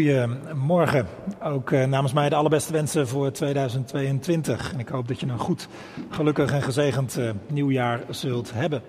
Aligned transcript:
Goedemorgen. 0.00 1.06
Ook 1.42 1.70
eh, 1.70 1.86
namens 1.86 2.12
mij 2.12 2.28
de 2.28 2.34
allerbeste 2.34 2.72
wensen 2.72 3.08
voor 3.08 3.30
2022. 3.30 4.72
En 4.72 4.78
ik 4.78 4.88
hoop 4.88 5.08
dat 5.08 5.20
je 5.20 5.26
een 5.26 5.38
goed, 5.38 5.68
gelukkig 6.10 6.52
en 6.52 6.62
gezegend 6.62 7.18
uh, 7.18 7.30
nieuwjaar 7.46 8.00
zult 8.08 8.52
hebben. 8.52 8.82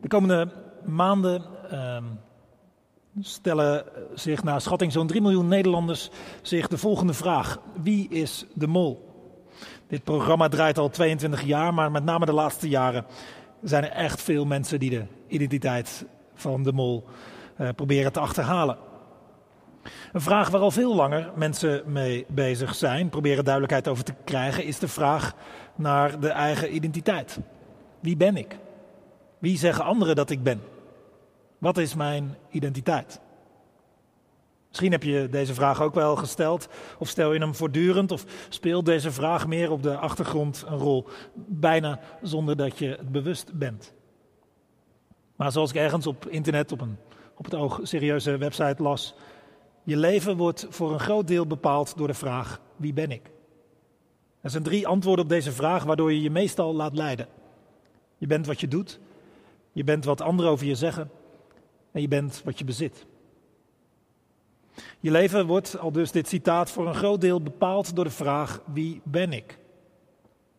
De 0.00 0.08
komende 0.08 0.48
maanden 0.84 1.42
uh, 1.72 1.96
stellen 3.20 3.84
zich 4.14 4.42
naar 4.42 4.60
schatting 4.60 4.92
zo'n 4.92 5.06
3 5.06 5.20
miljoen 5.20 5.48
Nederlanders 5.48 6.10
zich 6.42 6.68
de 6.68 6.78
volgende 6.78 7.14
vraag. 7.14 7.58
Wie 7.82 8.08
is 8.08 8.46
de 8.54 8.66
mol? 8.66 9.14
Dit 9.86 10.04
programma 10.04 10.48
draait 10.48 10.78
al 10.78 10.88
22 10.88 11.42
jaar, 11.42 11.74
maar 11.74 11.90
met 11.90 12.04
name 12.04 12.26
de 12.26 12.32
laatste 12.32 12.68
jaren 12.68 13.06
zijn 13.62 13.84
er 13.84 13.90
echt 13.90 14.22
veel 14.22 14.44
mensen 14.44 14.78
die 14.78 14.90
de 14.90 15.04
identiteit 15.28 16.04
van 16.34 16.62
de 16.62 16.72
mol 16.72 17.04
uh, 17.60 17.68
proberen 17.76 18.12
te 18.12 18.20
achterhalen. 18.20 18.87
Een 20.12 20.20
vraag 20.20 20.50
waar 20.50 20.60
al 20.60 20.70
veel 20.70 20.94
langer 20.94 21.30
mensen 21.34 21.82
mee 21.86 22.26
bezig 22.28 22.74
zijn, 22.74 23.08
proberen 23.08 23.44
duidelijkheid 23.44 23.88
over 23.88 24.04
te 24.04 24.14
krijgen, 24.24 24.64
is 24.64 24.78
de 24.78 24.88
vraag 24.88 25.34
naar 25.74 26.20
de 26.20 26.28
eigen 26.28 26.74
identiteit. 26.74 27.38
Wie 28.00 28.16
ben 28.16 28.36
ik? 28.36 28.58
Wie 29.38 29.58
zeggen 29.58 29.84
anderen 29.84 30.16
dat 30.16 30.30
ik 30.30 30.42
ben? 30.42 30.62
Wat 31.58 31.78
is 31.78 31.94
mijn 31.94 32.36
identiteit? 32.50 33.20
Misschien 34.68 34.92
heb 34.92 35.02
je 35.02 35.28
deze 35.30 35.54
vraag 35.54 35.82
ook 35.82 35.94
wel 35.94 36.16
gesteld, 36.16 36.68
of 36.98 37.08
stel 37.08 37.32
je 37.32 37.40
hem 37.40 37.54
voortdurend, 37.54 38.12
of 38.12 38.24
speelt 38.48 38.86
deze 38.86 39.12
vraag 39.12 39.46
meer 39.46 39.70
op 39.70 39.82
de 39.82 39.96
achtergrond 39.96 40.64
een 40.66 40.78
rol, 40.78 41.06
bijna 41.34 42.00
zonder 42.22 42.56
dat 42.56 42.78
je 42.78 42.88
het 42.88 43.12
bewust 43.12 43.52
bent. 43.52 43.94
Maar 45.36 45.52
zoals 45.52 45.70
ik 45.70 45.76
ergens 45.76 46.06
op 46.06 46.26
internet 46.26 46.72
op 46.72 46.80
een 46.80 46.98
op 47.38 47.44
het 47.44 47.54
oog 47.54 47.80
serieuze 47.82 48.36
website 48.36 48.82
las, 48.82 49.14
je 49.88 49.96
leven 49.96 50.36
wordt 50.36 50.66
voor 50.68 50.92
een 50.92 51.00
groot 51.00 51.26
deel 51.26 51.46
bepaald 51.46 51.96
door 51.96 52.06
de 52.06 52.14
vraag: 52.14 52.60
wie 52.76 52.92
ben 52.92 53.10
ik? 53.10 53.30
Er 54.40 54.50
zijn 54.50 54.62
drie 54.62 54.86
antwoorden 54.86 55.24
op 55.24 55.30
deze 55.30 55.52
vraag 55.52 55.84
waardoor 55.84 56.12
je 56.12 56.22
je 56.22 56.30
meestal 56.30 56.74
laat 56.74 56.96
leiden. 56.96 57.28
Je 58.18 58.26
bent 58.26 58.46
wat 58.46 58.60
je 58.60 58.68
doet, 58.68 59.00
je 59.72 59.84
bent 59.84 60.04
wat 60.04 60.20
anderen 60.20 60.50
over 60.50 60.66
je 60.66 60.74
zeggen 60.74 61.10
en 61.92 62.00
je 62.00 62.08
bent 62.08 62.42
wat 62.44 62.58
je 62.58 62.64
bezit. 62.64 63.06
Je 65.00 65.10
leven 65.10 65.46
wordt, 65.46 65.78
al 65.78 65.92
dus 65.92 66.10
dit 66.10 66.28
citaat, 66.28 66.70
voor 66.70 66.86
een 66.86 66.94
groot 66.94 67.20
deel 67.20 67.42
bepaald 67.42 67.96
door 67.96 68.04
de 68.04 68.10
vraag: 68.10 68.60
wie 68.72 69.00
ben 69.04 69.32
ik? 69.32 69.58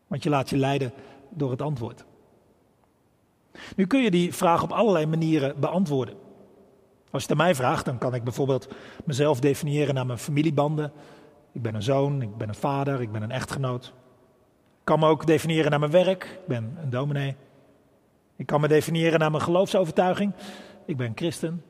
Want 0.06 0.22
je 0.22 0.30
laat 0.30 0.50
je 0.50 0.56
leiden 0.56 0.92
door 1.28 1.50
het 1.50 1.62
antwoord. 1.62 2.04
Nu 3.76 3.86
kun 3.86 4.02
je 4.02 4.10
die 4.10 4.34
vraag 4.34 4.62
op 4.62 4.72
allerlei 4.72 5.06
manieren 5.06 5.60
beantwoorden. 5.60 6.28
Als 7.10 7.22
je 7.22 7.28
het 7.28 7.38
aan 7.38 7.46
mij 7.46 7.54
vraagt, 7.54 7.84
dan 7.84 7.98
kan 7.98 8.14
ik 8.14 8.24
bijvoorbeeld 8.24 8.68
mezelf 9.04 9.40
definiëren 9.40 9.94
naar 9.94 10.06
mijn 10.06 10.18
familiebanden. 10.18 10.92
Ik 11.52 11.62
ben 11.62 11.74
een 11.74 11.82
zoon, 11.82 12.22
ik 12.22 12.36
ben 12.36 12.48
een 12.48 12.54
vader, 12.54 13.00
ik 13.00 13.12
ben 13.12 13.22
een 13.22 13.30
echtgenoot. 13.30 13.84
Ik 14.78 14.84
kan 14.84 14.98
me 14.98 15.06
ook 15.06 15.26
definiëren 15.26 15.70
naar 15.70 15.80
mijn 15.80 15.90
werk. 15.90 16.24
Ik 16.24 16.46
ben 16.46 16.76
een 16.82 16.90
dominee. 16.90 17.36
Ik 18.36 18.46
kan 18.46 18.60
me 18.60 18.68
definiëren 18.68 19.18
naar 19.18 19.30
mijn 19.30 19.42
geloofsovertuiging. 19.42 20.32
Ik 20.84 20.96
ben 20.96 21.12
christen. 21.14 21.64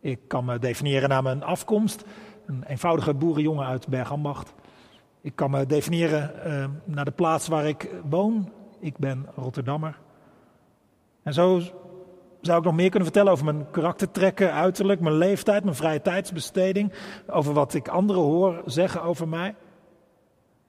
Ik 0.00 0.20
kan 0.26 0.44
me 0.44 0.58
definiëren 0.58 1.08
naar 1.08 1.22
mijn 1.22 1.42
afkomst. 1.42 2.04
Een 2.46 2.64
eenvoudige 2.66 3.14
boerenjongen 3.14 3.66
uit 3.66 3.88
Bergambacht. 3.88 4.54
Ik 5.20 5.36
kan 5.36 5.50
me 5.50 5.66
definiëren 5.66 6.32
uh, 6.46 6.64
naar 6.84 7.04
de 7.04 7.10
plaats 7.10 7.48
waar 7.48 7.66
ik 7.66 7.90
woon. 8.08 8.52
Ik 8.78 8.98
ben 8.98 9.26
Rotterdammer. 9.34 9.98
En 11.22 11.34
zo 11.34 11.60
zou 12.46 12.58
ik 12.58 12.64
nog 12.64 12.74
meer 12.74 12.90
kunnen 12.90 13.08
vertellen 13.08 13.32
over 13.32 13.44
mijn 13.44 13.70
karaktertrekken, 13.70 14.52
uiterlijk, 14.52 15.00
mijn 15.00 15.16
leeftijd, 15.16 15.64
mijn 15.64 15.76
vrije 15.76 16.02
tijdsbesteding, 16.02 16.92
over 17.26 17.52
wat 17.52 17.74
ik 17.74 17.88
anderen 17.88 18.22
hoor 18.22 18.62
zeggen 18.66 19.02
over 19.02 19.28
mij. 19.28 19.54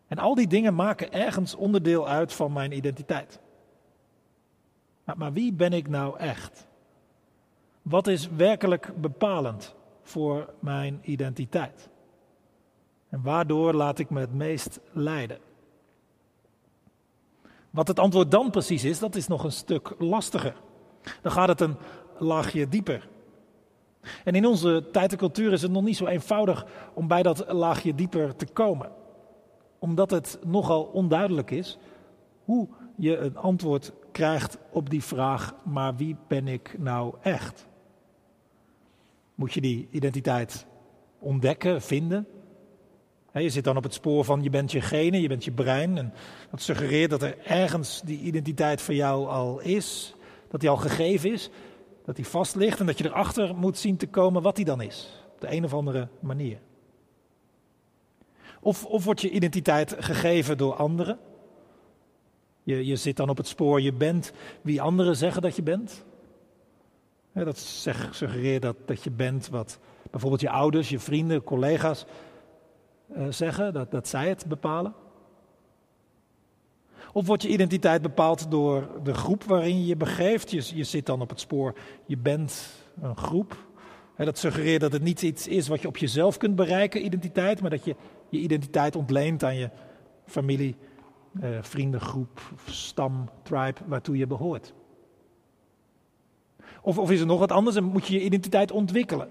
En 0.08 0.18
al 0.18 0.36
die 0.36 0.48
dingen 0.48 0.76
maken 0.76 1.14
ergens 1.14 1.56
onderdeel 1.56 2.08
uit 2.08 2.34
van 2.34 2.54
mijn 2.54 2.72
identiteit. 2.72 3.40
Maar, 5.04 5.18
maar 5.18 5.34
wie 5.34 5.54
ben 5.54 5.74
ik 5.74 5.90
nou 5.90 6.18
echt? 6.20 6.68
Wat 7.82 8.08
is 8.08 8.30
werkelijk 8.30 8.92
bepalend 9.02 9.76
voor 10.02 10.54
mijn 10.59 11.00
identiteit? 11.02 11.90
En 13.09 13.22
waardoor 13.22 13.74
laat 13.74 14.00
ik 14.00 14.09
me 14.09 14.20
het 14.20 14.34
meest 14.34 14.80
leiden? 14.92 15.38
Wat 17.70 17.88
het 17.88 18.00
antwoord 18.00 18.32
dan 18.32 18.52
precies 18.52 18.84
is, 18.84 19.00
dat 19.00 19.16
is 19.16 19.28
nog 19.28 19.44
een 19.44 19.52
stuk 19.52 19.96
lastiger. 19.98 20.56
Dan 21.22 21.31
gaat 21.31 21.47
het 21.47 21.62
een 21.62 21.75
laagje 22.18 22.68
dieper. 22.68 23.07
En 24.23 24.35
in 24.35 24.45
onze 24.45 24.88
tijd 24.91 25.12
en 25.12 25.18
cultuur 25.18 25.51
is 25.51 25.62
het 25.62 25.72
nog 25.72 25.84
niet 25.84 25.97
zo 25.97 26.06
eenvoudig 26.06 26.66
om 26.94 27.07
bij 27.07 27.23
dat 27.23 27.45
laagje 27.51 27.95
dieper 27.95 28.35
te 28.35 28.45
komen. 28.45 28.91
Omdat 29.79 30.12
het 30.12 30.40
nogal 30.46 30.84
onduidelijk 30.84 31.51
is 31.51 31.78
hoe 32.44 32.67
je 32.96 33.17
een 33.17 33.38
antwoord 33.38 33.94
krijgt 34.12 34.57
op 34.72 34.90
die 34.90 35.03
vraag, 35.03 35.56
maar 35.63 35.96
wie 35.96 36.16
ben 36.28 36.47
ik 36.47 36.75
nou 36.78 37.16
echt? 37.22 37.67
Moet 39.35 39.53
je 39.53 39.62
die 39.62 39.88
identiteit 39.91 40.66
ontdekken, 41.19 41.81
vinden? 41.81 42.28
Je 43.34 43.50
zit 43.50 43.63
dan 43.63 43.78
op 43.78 43.84
het 43.84 43.94
spoor 43.94 44.25
van 44.25 44.44
je 44.44 44.50
bent 44.50 44.72
je 44.72 44.81
gene, 44.81 45.22
je 45.22 45.28
bent 45.28 45.46
je 45.46 45.51
brein. 45.51 45.97
En 45.97 46.13
dat 46.51 46.62
suggereert 46.62 47.09
dat 47.09 47.22
er 47.22 47.38
ergens 47.46 48.01
die 48.06 48.19
identiteit 48.19 48.81
voor 48.81 48.94
jou 48.94 49.28
al 49.28 49.59
is 49.59 50.16
dat 50.50 50.59
die 50.59 50.69
al 50.69 50.78
gegeven 50.78 51.31
is, 51.31 51.50
dat 52.06 52.16
die 52.16 52.28
vast 52.28 52.56
ligt 52.56 52.80
en 52.80 52.85
dat 52.85 52.97
je 52.97 53.06
erachter 53.06 53.56
moet 53.56 53.78
zien 53.78 53.97
te 53.97 54.08
komen 54.08 54.41
wat 54.41 54.56
die 54.56 54.66
dan 54.66 54.81
is. 54.81 55.24
Op 55.34 55.41
de 55.41 55.52
een 55.52 55.63
of 55.63 55.74
andere 55.74 56.08
manier. 56.19 56.59
Of, 58.59 58.85
of 58.85 59.03
wordt 59.03 59.22
je 59.22 59.30
identiteit 59.30 59.96
gegeven 60.00 60.58
door 60.58 60.74
anderen? 60.74 61.19
Je, 62.63 62.85
je 62.85 62.96
zit 62.96 63.16
dan 63.16 63.30
op 63.30 63.38
het 63.38 63.47
spoor, 63.47 63.81
je 63.81 63.94
bent 63.94 64.31
wie 64.62 64.81
anderen 64.81 65.16
zeggen 65.16 65.41
dat 65.41 65.56
je 65.56 65.63
bent. 65.63 66.06
dat 67.34 67.58
suggereert 68.12 68.62
dat, 68.62 68.75
dat 68.85 69.03
je 69.03 69.12
bent 69.12 69.50
wat 69.50 69.79
bijvoorbeeld 70.12 70.41
je 70.41 70.50
ouders, 70.50 70.90
je 70.90 71.00
vrienden, 71.00 71.44
collega's 71.44 72.06
uh, 73.18 73.25
zeggen, 73.29 73.74
dat, 73.74 73.91
dat 73.91 74.08
zij 74.08 74.29
het 74.29 74.46
bepalen. 74.46 74.94
Of 77.13 77.28
wordt 77.28 77.44
je 77.44 77.50
identiteit 77.50 78.01
bepaald 78.01 78.51
door 78.51 78.90
de 79.03 79.13
groep 79.13 79.44
waarin 79.44 79.79
je 79.79 79.85
je 79.85 79.95
begeeft? 79.95 80.51
Je, 80.51 80.84
zit 80.84 81.06
dan 81.06 81.22
op 81.22 81.29
het 81.29 81.40
spoor, 81.40 81.75
je 82.06 82.18
bent 82.18 82.68
een 83.01 83.18
groep. 83.18 83.57
dat 84.16 84.38
suggereert 84.38 84.81
dat 84.81 84.91
het 84.91 85.01
niet 85.01 85.22
iets 85.22 85.47
is 85.47 85.67
wat 85.67 85.81
je 85.81 85.88
op 85.88 85.97
jezelf 85.97 86.38
kunt 86.38 86.56
bereiken, 86.56 87.06
identiteit, 87.06 87.62
maar 87.62 87.69
dat 87.69 87.85
je 87.85 87.96
je 88.29 88.40
identiteit 88.40 88.96
ontleent 88.96 89.44
aan 89.44 89.56
je 89.56 89.69
familie, 90.25 90.75
eh, 91.41 91.50
vriendengroep, 91.62 92.41
stam, 92.66 93.29
tribe, 93.44 93.79
waartoe 93.85 94.17
je 94.17 94.28
behoort. 94.28 94.73
Of, 96.81 96.97
of 96.97 97.12
is 97.12 97.19
er 97.19 97.25
nog 97.25 97.40
wat 97.40 97.51
anders 97.51 97.75
en 97.75 97.84
moet 97.84 98.07
je 98.07 98.13
je 98.13 98.23
identiteit 98.23 98.72
ontwikkelen? 98.72 99.29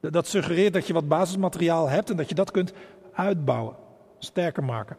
Dat 0.00 0.26
suggereert 0.26 0.72
dat 0.72 0.86
je 0.86 0.92
wat 0.92 1.08
basismateriaal 1.08 1.88
hebt 1.88 2.10
en 2.10 2.16
dat 2.16 2.28
je 2.28 2.34
dat 2.34 2.50
kunt 2.50 2.72
uitbouwen, 3.12 3.76
sterker 4.18 4.64
maken. 4.64 4.96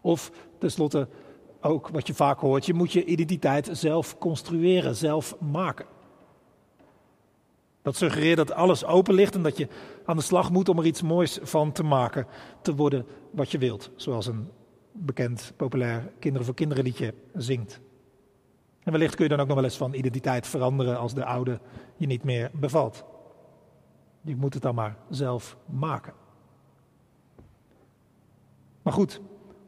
Of 0.00 0.32
tenslotte 0.58 1.08
ook 1.60 1.88
wat 1.88 2.06
je 2.06 2.14
vaak 2.14 2.38
hoort, 2.38 2.66
je 2.66 2.74
moet 2.74 2.92
je 2.92 3.04
identiteit 3.04 3.68
zelf 3.72 4.18
construeren, 4.18 4.96
zelf 4.96 5.36
maken. 5.40 5.86
Dat 7.82 7.96
suggereert 7.96 8.36
dat 8.36 8.52
alles 8.52 8.84
open 8.84 9.14
ligt 9.14 9.34
en 9.34 9.42
dat 9.42 9.56
je 9.56 9.68
aan 10.04 10.16
de 10.16 10.22
slag 10.22 10.50
moet 10.50 10.68
om 10.68 10.78
er 10.78 10.86
iets 10.86 11.02
moois 11.02 11.38
van 11.42 11.72
te 11.72 11.82
maken, 11.82 12.26
te 12.62 12.74
worden 12.74 13.06
wat 13.30 13.50
je 13.50 13.58
wilt. 13.58 13.90
Zoals 13.96 14.26
een 14.26 14.50
bekend, 14.92 15.52
populair 15.56 16.12
Kinderen 16.18 16.46
voor 16.46 16.54
Kinderen 16.54 16.84
liedje 16.84 17.14
zingt. 17.34 17.80
En 18.82 18.92
wellicht 18.92 19.14
kun 19.14 19.24
je 19.24 19.30
dan 19.30 19.40
ook 19.40 19.46
nog 19.46 19.56
wel 19.56 19.64
eens 19.64 19.76
van 19.76 19.94
identiteit 19.94 20.46
veranderen 20.46 20.98
als 20.98 21.14
de 21.14 21.24
oude 21.24 21.60
je 21.96 22.06
niet 22.06 22.24
meer 22.24 22.50
bevalt. 22.52 23.04
Je 24.20 24.36
moet 24.36 24.54
het 24.54 24.62
dan 24.62 24.74
maar 24.74 24.96
zelf 25.10 25.56
maken. 25.66 26.12
Maar 28.82 28.92
goed, 28.92 29.20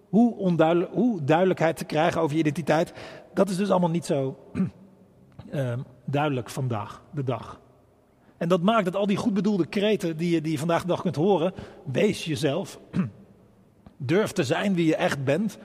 hoe, 0.09 0.87
hoe 0.91 1.25
duidelijkheid 1.25 1.77
te 1.77 1.85
krijgen 1.85 2.21
over 2.21 2.35
je 2.35 2.41
identiteit, 2.41 2.93
dat 3.35 3.49
is 3.49 3.57
dus 3.57 3.71
allemaal 3.71 3.91
niet 3.91 4.07
zo 4.07 4.37
uh, 5.51 5.73
duidelijk 6.05 6.51
vandaag, 6.51 7.03
de 7.11 7.25
dag. 7.25 7.61
En 8.37 8.49
dat 8.49 8.63
maakt 8.63 8.85
dat 8.85 8.97
al 8.97 9.07
die 9.07 9.17
goed 9.17 9.35
bedoelde 9.35 9.67
kreten 9.67 10.17
die 10.17 10.31
je, 10.31 10.41
die 10.41 10.59
vandaag 10.59 10.81
de 10.81 10.87
dag 10.87 11.01
kunt 11.01 11.17
horen, 11.17 11.55
wees 11.85 12.25
jezelf, 12.25 12.79
durf 13.97 14.33
te 14.33 14.45
zijn 14.45 14.75
wie 14.75 14.87
je 14.87 14.97
echt 14.97 15.25
bent, 15.25 15.59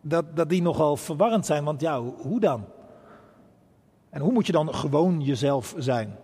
dat, 0.00 0.36
dat 0.36 0.48
die 0.48 0.62
nogal 0.62 0.96
verwarrend 0.96 1.46
zijn. 1.46 1.64
Want 1.64 1.80
ja, 1.80 2.00
hoe 2.02 2.40
dan? 2.40 2.64
En 4.10 4.20
hoe 4.20 4.32
moet 4.32 4.46
je 4.46 4.52
dan 4.52 4.74
gewoon 4.74 5.20
jezelf 5.20 5.74
zijn? 5.78 6.16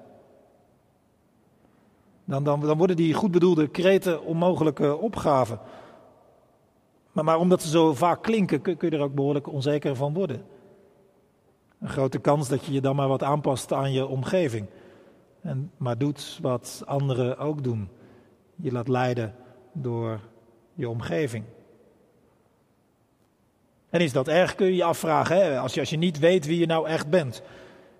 Dan, 2.24 2.44
dan, 2.44 2.60
dan 2.60 2.78
worden 2.78 2.96
die 2.96 3.14
goed 3.14 3.30
bedoelde 3.30 3.68
kreten 3.68 4.24
onmogelijke 4.24 4.96
opgaven. 4.96 5.58
Maar, 7.16 7.24
maar 7.24 7.38
omdat 7.38 7.62
ze 7.62 7.68
zo 7.68 7.94
vaak 7.94 8.22
klinken, 8.22 8.60
kun, 8.60 8.76
je 8.80 8.90
er 8.90 9.00
ook 9.00 9.14
behoorlijk 9.14 9.48
onzeker 9.48 9.96
van 9.96 10.14
worden. 10.14 10.42
Een 11.80 11.88
grote 11.88 12.18
kans 12.18 12.48
dat 12.48 12.64
je 12.64 12.72
je 12.72 12.80
dan 12.80 12.96
maar 12.96 13.08
wat 13.08 13.22
aanpast 13.22 13.72
aan 13.72 13.92
je 13.92 14.06
omgeving. 14.06 14.66
en 15.40 15.70
maar 15.76 15.98
doet 15.98 16.38
wat 16.42 16.82
anderen 16.86 17.38
ook 17.38 17.64
doen. 17.64 17.88
Je 18.56 18.72
laat 18.72 18.88
leiden 18.88 19.34
door 19.72 20.20
je 20.74 20.88
omgeving. 20.88 21.44
En 23.90 24.00
is 24.00 24.12
dat 24.12 24.28
erg, 24.28 24.54
kun 24.54 24.66
je 24.66 24.74
je 24.74 24.84
afvragen, 24.84 25.36
hè? 25.36 25.58
Als, 25.58 25.74
je, 25.74 25.80
als 25.80 25.90
je 25.90 25.96
niet 25.96 26.18
weet 26.18 26.46
wie 26.46 26.58
je 26.58 26.66
nou 26.66 26.88
echt 26.88 27.10
bent. 27.10 27.42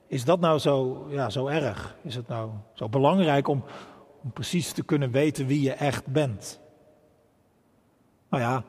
Is 0.06 0.24
dat 0.24 0.40
nou 0.40 0.58
zo, 0.58 1.06
ja, 1.10 1.30
zo 1.30 1.46
erg? 1.46 1.96
Is 2.02 2.14
het 2.14 2.28
nou 2.28 2.50
zo 2.72 2.88
belangrijk 2.88 3.48
om 3.48 3.64
precies 4.32 4.72
te 4.72 4.84
kunnen 4.84 5.10
weten 5.10 5.46
wie 5.46 5.60
je 5.60 5.72
echt 5.72 6.06
bent? 6.06 6.60
Nou 8.28 8.42
ja, 8.42 8.64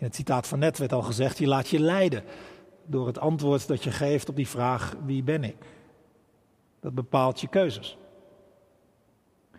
in 0.00 0.06
het 0.06 0.14
citaat 0.14 0.46
van 0.46 0.58
net 0.58 0.78
werd 0.78 0.92
al 0.92 1.02
gezegd, 1.02 1.38
je 1.38 1.46
laat 1.46 1.68
je 1.68 1.80
leiden 1.80 2.24
door 2.86 3.06
het 3.06 3.18
antwoord 3.18 3.68
dat 3.68 3.84
je 3.84 3.90
geeft 3.90 4.28
op 4.28 4.36
die 4.36 4.48
vraag, 4.48 4.96
wie 5.04 5.22
ben 5.22 5.44
ik? 5.44 5.56
Dat 6.80 6.94
bepaalt 6.94 7.40
je 7.40 7.48
keuzes. 7.48 7.96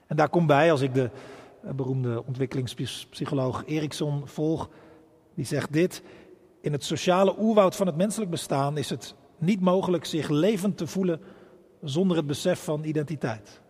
En 0.08 0.16
daar 0.16 0.30
komt 0.30 0.48
bij, 0.48 0.72
als 0.72 0.82
ik 0.82 0.94
de 0.94 1.10
beroemde 1.76 2.26
ontwikkelingspsycholoog 2.26 3.64
Erikson 3.66 4.28
volg, 4.28 4.70
die 5.34 5.46
zegt 5.46 5.74
dit, 5.74 6.04
in 6.62 6.72
het 6.72 6.84
sociale 6.84 7.36
oerwoud 7.40 7.76
van 7.76 7.88
het 7.88 7.96
menselijk 7.96 8.32
bestaan 8.32 8.78
is 8.78 8.90
het 8.90 9.16
niet 9.38 9.62
mogelijk 9.62 10.06
zich 10.06 10.30
levend 10.30 10.78
te 10.78 10.88
voelen 10.88 11.22
zonder 11.82 12.18
het 12.18 12.28
besef 12.28 12.64
van 12.64 12.84
identiteit. 12.84 13.62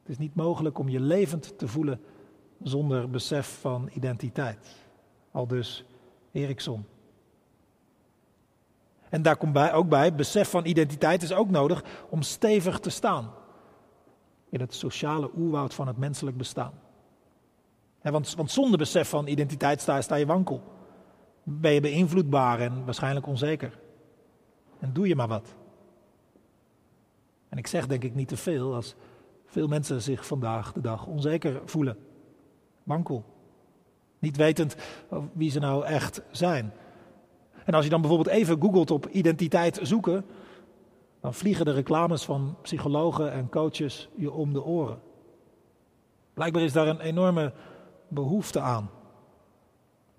Het 0.00 0.08
is 0.08 0.18
niet 0.18 0.34
mogelijk 0.34 0.78
om 0.78 0.88
je 0.88 1.00
levend 1.00 1.58
te 1.58 1.68
voelen 1.68 2.00
zonder 2.62 3.10
besef 3.10 3.58
van 3.60 3.90
identiteit. 3.94 4.87
Al 5.30 5.46
dus 5.46 5.84
Erikson. 6.32 6.86
En 9.08 9.22
daar 9.22 9.36
komt 9.36 9.52
bij, 9.52 9.72
ook 9.72 9.88
bij, 9.88 10.14
besef 10.14 10.50
van 10.50 10.66
identiteit 10.66 11.22
is 11.22 11.32
ook 11.32 11.50
nodig 11.50 11.84
om 12.08 12.22
stevig 12.22 12.78
te 12.78 12.90
staan. 12.90 13.30
In 14.48 14.60
het 14.60 14.74
sociale 14.74 15.30
oerwoud 15.36 15.74
van 15.74 15.86
het 15.86 15.96
menselijk 15.96 16.36
bestaan. 16.36 16.72
want, 18.02 18.34
want, 18.34 18.50
zonder 18.50 18.78
besef 18.78 19.08
van 19.08 19.26
identiteit 19.26 19.80
sta, 19.80 20.00
sta 20.00 20.14
je 20.14 20.26
wankel. 20.26 20.62
Ben 21.42 21.72
je 21.72 21.80
beïnvloedbaar 21.80 22.60
en 22.60 22.84
waarschijnlijk 22.84 23.26
onzeker. 23.26 23.78
En 24.78 24.92
doe 24.92 25.08
je 25.08 25.16
maar 25.16 25.28
wat. 25.28 25.54
En 27.48 27.58
ik 27.58 27.66
zeg 27.66 27.86
denk 27.86 28.04
ik 28.04 28.14
niet 28.14 28.28
te 28.28 28.36
veel 28.36 28.74
als 28.74 28.94
veel 29.46 29.68
mensen 29.68 30.02
zich 30.02 30.26
vandaag 30.26 30.72
de 30.72 30.80
dag 30.80 31.06
onzeker 31.06 31.60
voelen. 31.64 31.98
Wankel. 32.82 33.24
Niet 34.18 34.36
wetend 34.36 34.76
wie 35.32 35.50
ze 35.50 35.58
nou 35.58 35.84
echt 35.84 36.22
zijn. 36.30 36.72
En 37.64 37.74
als 37.74 37.84
je 37.84 37.90
dan 37.90 38.00
bijvoorbeeld 38.00 38.36
even 38.36 38.60
googelt 38.60 38.90
op 38.90 39.08
identiteit 39.08 39.78
zoeken, 39.82 40.24
dan 41.20 41.34
vliegen 41.34 41.64
de 41.64 41.72
reclames 41.72 42.24
van 42.24 42.56
psychologen 42.62 43.32
en 43.32 43.48
coaches 43.48 44.08
je 44.16 44.32
om 44.32 44.52
de 44.52 44.64
oren. 44.64 45.00
Blijkbaar 46.34 46.62
is 46.62 46.72
daar 46.72 46.86
een 46.86 47.00
enorme 47.00 47.52
behoefte 48.08 48.60
aan. 48.60 48.90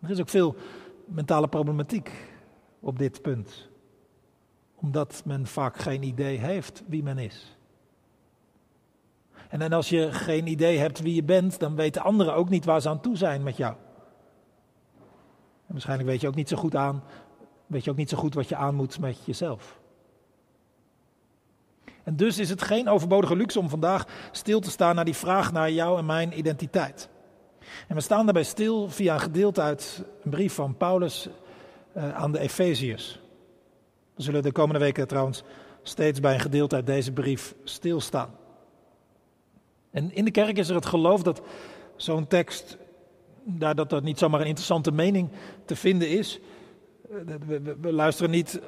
Er 0.01 0.09
is 0.09 0.19
ook 0.19 0.29
veel 0.29 0.55
mentale 1.05 1.47
problematiek 1.47 2.11
op 2.79 2.99
dit 2.99 3.21
punt, 3.21 3.69
omdat 4.75 5.21
men 5.25 5.47
vaak 5.47 5.77
geen 5.77 6.03
idee 6.03 6.37
heeft 6.37 6.83
wie 6.87 7.03
men 7.03 7.17
is. 7.17 7.57
En, 9.49 9.71
als 9.71 9.89
je 9.89 10.13
geen 10.13 10.47
idee 10.47 10.77
hebt 10.77 10.99
wie 10.99 11.15
je 11.15 11.23
bent, 11.23 11.59
dan 11.59 11.75
weten 11.75 12.01
anderen 12.01 12.33
ook 12.33 12.49
niet 12.49 12.65
waar 12.65 12.81
ze 12.81 12.89
aan 12.89 13.01
toe 13.01 13.17
zijn 13.17 13.43
met 13.43 13.57
jou. 13.57 13.75
En 15.69 15.75
waarschijnlijk 15.75 16.09
weet 16.09 16.21
je 16.21 16.27
ook 16.27 16.35
niet 16.35 16.49
zo 16.49 16.57
goed 16.57 16.75
aan 16.75 17.03
weet 17.69 17.83
je 17.83 17.91
ook 17.91 17.97
niet 17.97 18.09
zo 18.09 18.17
goed 18.17 18.33
wat 18.33 18.49
je 18.49 18.55
aan 18.55 18.75
moet 18.75 18.99
met 18.99 19.25
jezelf. 19.25 19.79
En 22.03 22.15
dus 22.15 22.37
is 22.37 22.49
het 22.49 22.61
geen 22.61 22.89
overbodige 22.89 23.35
luxe 23.35 23.59
om 23.59 23.69
vandaag 23.69 24.05
stil 24.31 24.59
te 24.59 24.69
staan 24.69 24.95
naar 24.95 25.05
die 25.05 25.15
vraag 25.15 25.51
naar 25.51 25.71
jou 25.71 25.97
en 25.97 26.05
mijn 26.05 26.37
identiteit. 26.37 27.09
En 27.87 27.95
we 27.95 28.01
staan 28.01 28.25
daarbij 28.25 28.43
stil 28.43 28.89
via 28.89 29.13
een 29.13 29.19
gedeelte 29.19 29.61
uit 29.61 30.03
een 30.23 30.31
brief 30.31 30.53
van 30.53 30.77
Paulus 30.77 31.29
uh, 31.97 32.15
aan 32.15 32.31
de 32.31 32.39
Efeziërs. 32.39 33.19
We 34.15 34.21
zullen 34.21 34.43
de 34.43 34.51
komende 34.51 34.79
weken 34.79 35.07
trouwens 35.07 35.43
steeds 35.81 36.19
bij 36.19 36.33
een 36.33 36.39
gedeelte 36.39 36.75
uit 36.75 36.85
deze 36.85 37.11
brief 37.11 37.55
stilstaan. 37.63 38.29
En 39.91 40.13
in 40.13 40.25
de 40.25 40.31
kerk 40.31 40.57
is 40.57 40.69
er 40.69 40.75
het 40.75 40.85
geloof 40.85 41.23
dat 41.23 41.41
zo'n 41.95 42.27
tekst, 42.27 42.77
dat 43.57 43.89
dat 43.89 44.03
niet 44.03 44.17
zomaar 44.17 44.41
een 44.41 44.47
interessante 44.47 44.91
mening 44.91 45.29
te 45.65 45.75
vinden 45.75 46.09
is, 46.09 46.39
we, 47.81 47.93
luisteren 47.93 48.31
niet 48.31 48.61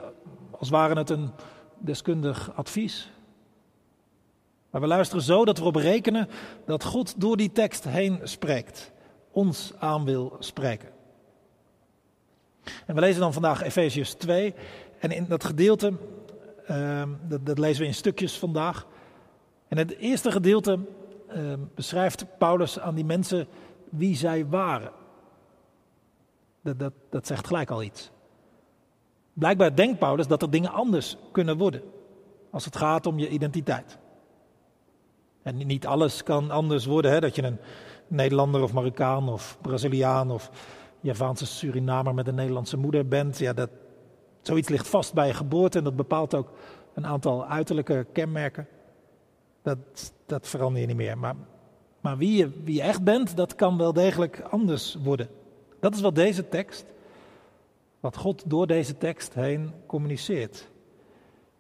als 0.52 0.70
ware 0.70 0.96
het 0.96 1.10
een 1.10 1.30
deskundig 1.78 2.56
advies. 2.56 3.12
Maar 4.70 4.82
we 4.82 4.88
luisteren 4.88 5.24
zo 5.24 5.46
dat 5.46 5.58
we 5.58 5.62
erop 5.64 5.76
rekenen 5.76 6.30
dat 6.66 6.84
God 6.84 7.22
door 7.22 7.38
die 7.38 7.52
tekst 7.52 7.84
heen 7.84 8.20
spreekt. 8.24 8.92
Ons 9.32 9.74
aan 9.80 10.06
wil 10.06 10.36
spreken. 10.40 10.90
En 12.86 12.96
we 12.96 13.02
lezen 13.02 13.22
dan 13.22 13.34
vandaag 13.34 13.62
Efeziërs 13.62 14.14
2. 14.14 14.54
En 15.00 15.12
in 15.12 15.26
dat 15.28 15.44
gedeelte, 15.44 15.94
uh, 16.70 17.04
dat, 17.28 17.46
dat, 17.46 17.58
lezen 17.58 17.82
we 17.82 17.88
in 17.88 17.94
stukjes 17.94 18.38
vandaag. 18.38 18.88
En 19.68 19.78
het 19.78 19.98
eerste 19.98 20.32
gedeelte 20.32 20.80
uh, 21.36 21.54
beschrijft 21.76 22.26
Paulus 22.38 22.80
aan 22.80 22.96
die 22.96 23.06
mensen 23.06 23.48
wie 23.92 24.16
zij 24.16 24.48
waren. 24.48 24.92
Dat, 26.62 26.80
dat, 26.80 26.94
dat 27.10 27.28
zegt 27.28 27.48
gelijk 27.48 27.70
al 27.70 27.84
iets. 27.84 28.12
Blijkbaar 29.34 29.76
denkt 29.76 30.00
Paulus 30.00 30.28
dat 30.28 30.42
er 30.42 30.50
dingen 30.50 30.72
anders 30.72 31.18
kunnen 31.32 31.58
worden 31.58 31.82
als 32.52 32.66
het 32.66 32.76
gaat 32.76 33.06
om 33.06 33.20
je 33.20 33.30
identiteit. 33.30 33.98
En 35.42 35.68
niet 35.68 35.86
alles 35.86 36.24
kan 36.24 36.52
anders 36.52 36.86
worden, 36.86 37.12
hè? 37.12 37.20
dat 37.20 37.36
je 37.36 37.44
een 37.44 37.60
Nederlander 38.08 38.62
of 38.62 38.74
Marokkaan 38.74 39.30
of 39.30 39.58
Braziliaan 39.62 40.32
of 40.32 40.52
Javaanse 41.00 41.46
Surinamer 41.46 42.14
met 42.14 42.28
een 42.28 42.36
Nederlandse 42.36 42.78
moeder 42.78 43.08
bent. 43.08 43.38
Ja, 43.38 43.54
dat, 43.54 43.70
zoiets 44.42 44.70
ligt 44.70 44.88
vast 44.88 45.14
bij 45.14 45.28
je 45.28 45.34
geboorte 45.34 45.78
en 45.78 45.84
dat 45.84 45.96
bepaalt 45.96 46.36
ook 46.36 46.52
een 46.94 47.06
aantal 47.06 47.46
uiterlijke 47.46 48.06
kenmerken. 48.12 48.68
Dat, 49.62 49.78
dat 50.26 50.48
verander 50.48 50.82
je 50.82 50.88
niet 50.88 50.96
meer. 50.96 51.18
Maar, 51.18 51.36
maar 52.02 52.18
wie, 52.18 52.38
je, 52.38 52.50
wie 52.64 52.82
echt 52.82 53.04
bent, 53.04 53.36
dat 53.36 53.56
kan 53.56 53.78
wel 53.78 53.94
degelijk 53.94 54.42
anders 54.50 54.98
worden. 55.04 55.30
Dat 55.80 55.96
is 55.96 56.02
wat 56.02 56.16
deze 56.16 56.50
tekst 56.50 56.86
wat 58.02 58.18
God 58.18 58.44
door 58.46 58.68
deze 58.68 58.98
tekst 58.98 59.34
heen 59.34 59.74
communiceert. 59.86 60.70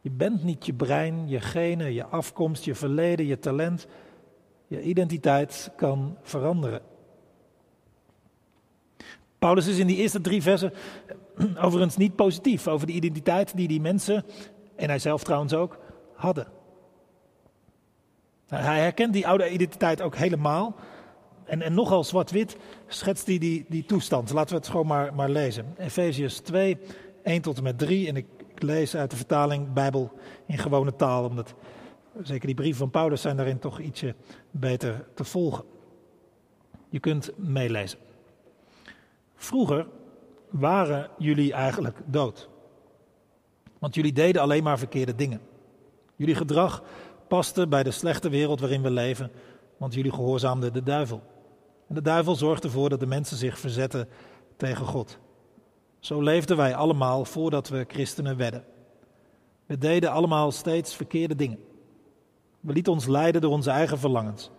Je 0.01 0.11
bent 0.11 0.43
niet 0.43 0.65
je 0.65 0.73
brein, 0.73 1.27
je 1.27 1.39
genen, 1.39 1.93
je 1.93 2.05
afkomst, 2.05 2.65
je 2.65 2.75
verleden, 2.75 3.25
je 3.25 3.39
talent. 3.39 3.87
Je 4.67 4.81
identiteit 4.81 5.71
kan 5.75 6.17
veranderen. 6.21 6.81
Paulus 9.39 9.67
is 9.67 9.77
in 9.77 9.87
die 9.87 9.97
eerste 9.97 10.21
drie 10.21 10.41
versen 10.41 10.73
overigens 11.65 11.97
niet 11.97 12.15
positief 12.15 12.67
over 12.67 12.87
de 12.87 12.93
identiteit 12.93 13.55
die 13.55 13.67
die 13.67 13.81
mensen, 13.81 14.25
en 14.75 14.89
hij 14.89 14.99
zelf 14.99 15.23
trouwens 15.23 15.53
ook, 15.53 15.77
hadden. 16.13 16.47
Hij 18.55 18.79
herkent 18.79 19.13
die 19.13 19.27
oude 19.27 19.49
identiteit 19.49 20.01
ook 20.01 20.15
helemaal. 20.15 20.75
En, 21.43 21.61
en 21.61 21.73
nogal 21.73 22.03
zwart-wit 22.03 22.57
schetst 22.87 23.27
hij 23.27 23.37
die, 23.37 23.65
die 23.69 23.85
toestand. 23.85 24.31
Laten 24.31 24.49
we 24.49 24.59
het 24.59 24.69
gewoon 24.69 24.87
maar, 24.87 25.13
maar 25.13 25.29
lezen. 25.29 25.73
Efeziërs 25.77 26.39
2, 26.39 26.77
1 27.23 27.41
tot 27.41 27.57
en 27.57 27.63
met 27.63 27.77
3. 27.77 28.07
En 28.07 28.15
ik, 28.15 28.25
ik 28.55 28.61
lees 28.61 28.95
uit 28.95 29.09
de 29.11 29.15
vertaling 29.15 29.73
Bijbel 29.73 30.11
in 30.45 30.57
gewone 30.57 30.95
taal, 30.95 31.23
omdat 31.23 31.53
zeker 32.21 32.45
die 32.45 32.55
brieven 32.55 32.79
van 32.79 32.89
Paulus 32.89 33.21
zijn 33.21 33.37
daarin 33.37 33.59
toch 33.59 33.79
ietsje 33.79 34.15
beter 34.51 35.05
te 35.13 35.23
volgen. 35.23 35.63
Je 36.89 36.99
kunt 36.99 37.31
meelezen. 37.35 37.99
Vroeger 39.35 39.87
waren 40.49 41.09
jullie 41.17 41.53
eigenlijk 41.53 41.97
dood. 42.05 42.49
Want 43.79 43.95
jullie 43.95 44.13
deden 44.13 44.41
alleen 44.41 44.63
maar 44.63 44.79
verkeerde 44.79 45.15
dingen. 45.15 45.41
Jullie 46.15 46.35
gedrag 46.35 46.83
paste 47.31 47.67
bij 47.67 47.83
de 47.83 47.91
slechte 47.91 48.29
wereld 48.29 48.59
waarin 48.59 48.81
we 48.81 48.91
leven, 48.91 49.31
want 49.77 49.93
jullie 49.93 50.11
gehoorzaamden 50.11 50.73
de 50.73 50.83
duivel. 50.83 51.21
En 51.87 51.95
de 51.95 52.01
duivel 52.01 52.35
zorgt 52.35 52.63
ervoor 52.63 52.89
dat 52.89 52.99
de 52.99 53.05
mensen 53.05 53.37
zich 53.37 53.59
verzetten 53.59 54.07
tegen 54.57 54.85
God. 54.85 55.17
Zo 55.99 56.21
leefden 56.21 56.57
wij 56.57 56.75
allemaal 56.75 57.25
voordat 57.25 57.69
we 57.69 57.85
christenen 57.87 58.37
werden. 58.37 58.63
We 59.65 59.77
deden 59.77 60.11
allemaal 60.11 60.51
steeds 60.51 60.95
verkeerde 60.95 61.35
dingen. 61.35 61.59
We 62.59 62.73
lieten 62.73 62.93
ons 62.93 63.07
leiden 63.07 63.41
door 63.41 63.51
onze 63.51 63.69
eigen 63.69 63.99
verlangens. 63.99 64.49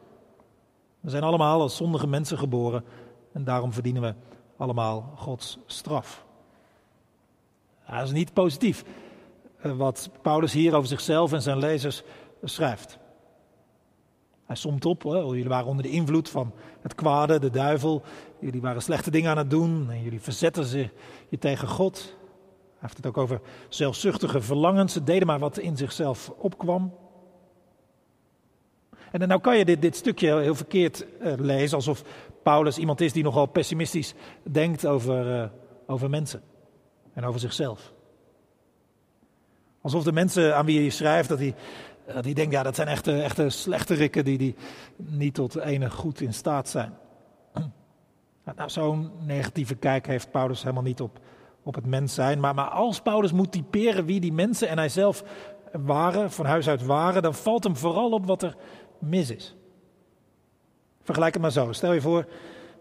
We 1.00 1.10
zijn 1.10 1.22
allemaal 1.22 1.60
als 1.60 1.76
zondige 1.76 2.06
mensen 2.06 2.38
geboren 2.38 2.84
en 3.32 3.44
daarom 3.44 3.72
verdienen 3.72 4.02
we 4.02 4.14
allemaal 4.56 5.12
Gods 5.16 5.58
straf. 5.66 6.24
Dat 7.86 8.02
is 8.02 8.12
niet 8.12 8.32
positief 8.32 8.84
eh, 9.58 9.72
wat 9.72 10.10
Paulus 10.22 10.52
hier 10.52 10.74
over 10.74 10.88
zichzelf 10.88 11.32
en 11.32 11.42
zijn 11.42 11.58
lezers 11.58 12.02
schrijft. 12.42 12.98
Hij 14.44 14.56
somt 14.56 14.84
op, 14.84 15.02
jullie 15.02 15.48
waren 15.48 15.66
onder 15.66 15.82
de 15.82 15.90
invloed 15.90 16.28
van 16.28 16.52
het 16.80 16.94
kwade, 16.94 17.38
de 17.38 17.50
duivel. 17.50 18.02
Jullie 18.40 18.60
waren 18.60 18.82
slechte 18.82 19.10
dingen 19.10 19.30
aan 19.30 19.36
het 19.36 19.50
doen 19.50 19.90
en 19.90 20.02
jullie 20.02 20.20
verzetten 20.20 20.64
zich 20.64 20.90
je 21.28 21.38
tegen 21.38 21.68
God. 21.68 21.98
Hij 21.98 22.80
heeft 22.80 22.96
het 22.96 23.06
ook 23.06 23.16
over 23.16 23.40
zelfzuchtige 23.68 24.40
verlangens. 24.40 24.92
Ze 24.92 25.04
deden 25.04 25.26
maar 25.26 25.38
wat 25.38 25.58
in 25.58 25.76
zichzelf 25.76 26.32
opkwam. 26.36 26.92
En 29.10 29.28
nou 29.28 29.40
kan 29.40 29.58
je 29.58 29.64
dit, 29.64 29.82
dit 29.82 29.96
stukje 29.96 30.40
heel 30.40 30.54
verkeerd 30.54 31.06
uh, 31.20 31.32
lezen, 31.36 31.76
alsof 31.76 32.02
Paulus 32.42 32.78
iemand 32.78 33.00
is 33.00 33.12
die 33.12 33.22
nogal 33.22 33.46
pessimistisch 33.46 34.14
denkt 34.42 34.86
over, 34.86 35.42
uh, 35.42 35.48
over 35.86 36.10
mensen 36.10 36.42
en 37.12 37.24
over 37.24 37.40
zichzelf. 37.40 37.92
Alsof 39.80 40.04
de 40.04 40.12
mensen 40.12 40.56
aan 40.56 40.66
wie 40.66 40.80
hij 40.80 40.90
schrijft, 40.90 41.28
dat 41.28 41.38
hij, 41.38 41.54
hij 42.06 42.32
denkt, 42.32 42.52
ja, 42.52 42.62
dat 42.62 42.74
zijn 42.74 42.88
echte, 42.88 43.22
echte 43.22 43.48
slechterikken 43.48 44.24
die, 44.24 44.38
die 44.38 44.54
niet 44.96 45.34
tot 45.34 45.56
enig 45.56 45.94
goed 45.94 46.20
in 46.20 46.34
staat 46.34 46.68
zijn. 46.68 46.92
Nou, 48.56 48.70
zo'n 48.70 49.10
negatieve 49.26 49.74
kijk 49.74 50.06
heeft 50.06 50.30
Paulus 50.30 50.62
helemaal 50.62 50.82
niet 50.82 51.00
op, 51.00 51.18
op 51.62 51.74
het 51.74 51.86
mens 51.86 52.14
zijn. 52.14 52.40
Maar, 52.40 52.54
maar 52.54 52.68
als 52.68 53.00
Paulus 53.00 53.32
moet 53.32 53.52
typeren 53.52 54.04
wie 54.04 54.20
die 54.20 54.32
mensen 54.32 54.68
en 54.68 54.78
hij 54.78 54.88
zelf 54.88 55.24
waren, 55.72 56.30
van 56.30 56.46
huis 56.46 56.68
uit 56.68 56.84
waren, 56.84 57.22
dan 57.22 57.34
valt 57.34 57.64
hem 57.64 57.76
vooral 57.76 58.10
op 58.10 58.26
wat 58.26 58.42
er 58.42 58.56
mis 58.98 59.30
is. 59.30 59.56
Vergelijk 61.02 61.32
het 61.32 61.42
maar 61.42 61.52
zo. 61.52 61.72
Stel 61.72 61.92
je 61.92 62.00
voor 62.00 62.26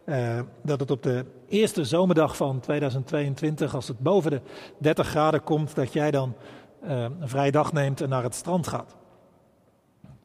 uh, 0.06 0.40
dat 0.62 0.80
het 0.80 0.92
op 0.92 1.04
de 1.04 1.26
eerste 1.48 1.86
zomerdag 1.86 2.36
van 2.36 2.60
2022, 2.60 3.76
als 3.76 3.88
het 3.88 4.00
boven 4.00 4.32
de 4.32 4.42
30 4.78 5.08
graden 5.08 5.44
komt, 5.44 5.76
dat 5.76 5.94
jij 5.94 6.12
dan 6.12 6.36
uh, 6.84 7.02
een 7.02 7.30
vrije 7.30 7.52
dag 7.52 7.74
neemt 7.74 8.02
en 8.02 8.10
naar 8.10 8.24
het 8.24 8.36
strand 8.36 8.68
gaat. 8.68 8.96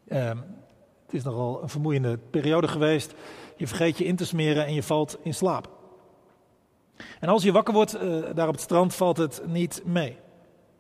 Uh, 0.09 0.29
het 1.05 1.15
is 1.15 1.23
nogal 1.23 1.63
een 1.63 1.69
vermoeiende 1.69 2.19
periode 2.31 2.69
geweest. 2.69 3.15
Je 3.57 3.67
vergeet 3.67 3.99
je 3.99 4.05
in 4.05 4.17
te 4.17 4.27
smeren 4.27 4.67
en 4.67 4.75
je 4.75 4.83
valt 4.83 5.19
in 5.23 5.35
slaap. 5.35 5.69
En 7.21 7.29
als 7.29 7.43
je 7.43 7.53
wakker 7.53 7.75
wordt 7.75 7.99
daar 8.35 8.49
op 8.49 8.55
het 8.55 8.63
strand, 8.63 8.95
valt 8.95 9.17
het 9.17 9.43
niet 9.47 9.83
mee. 9.85 10.17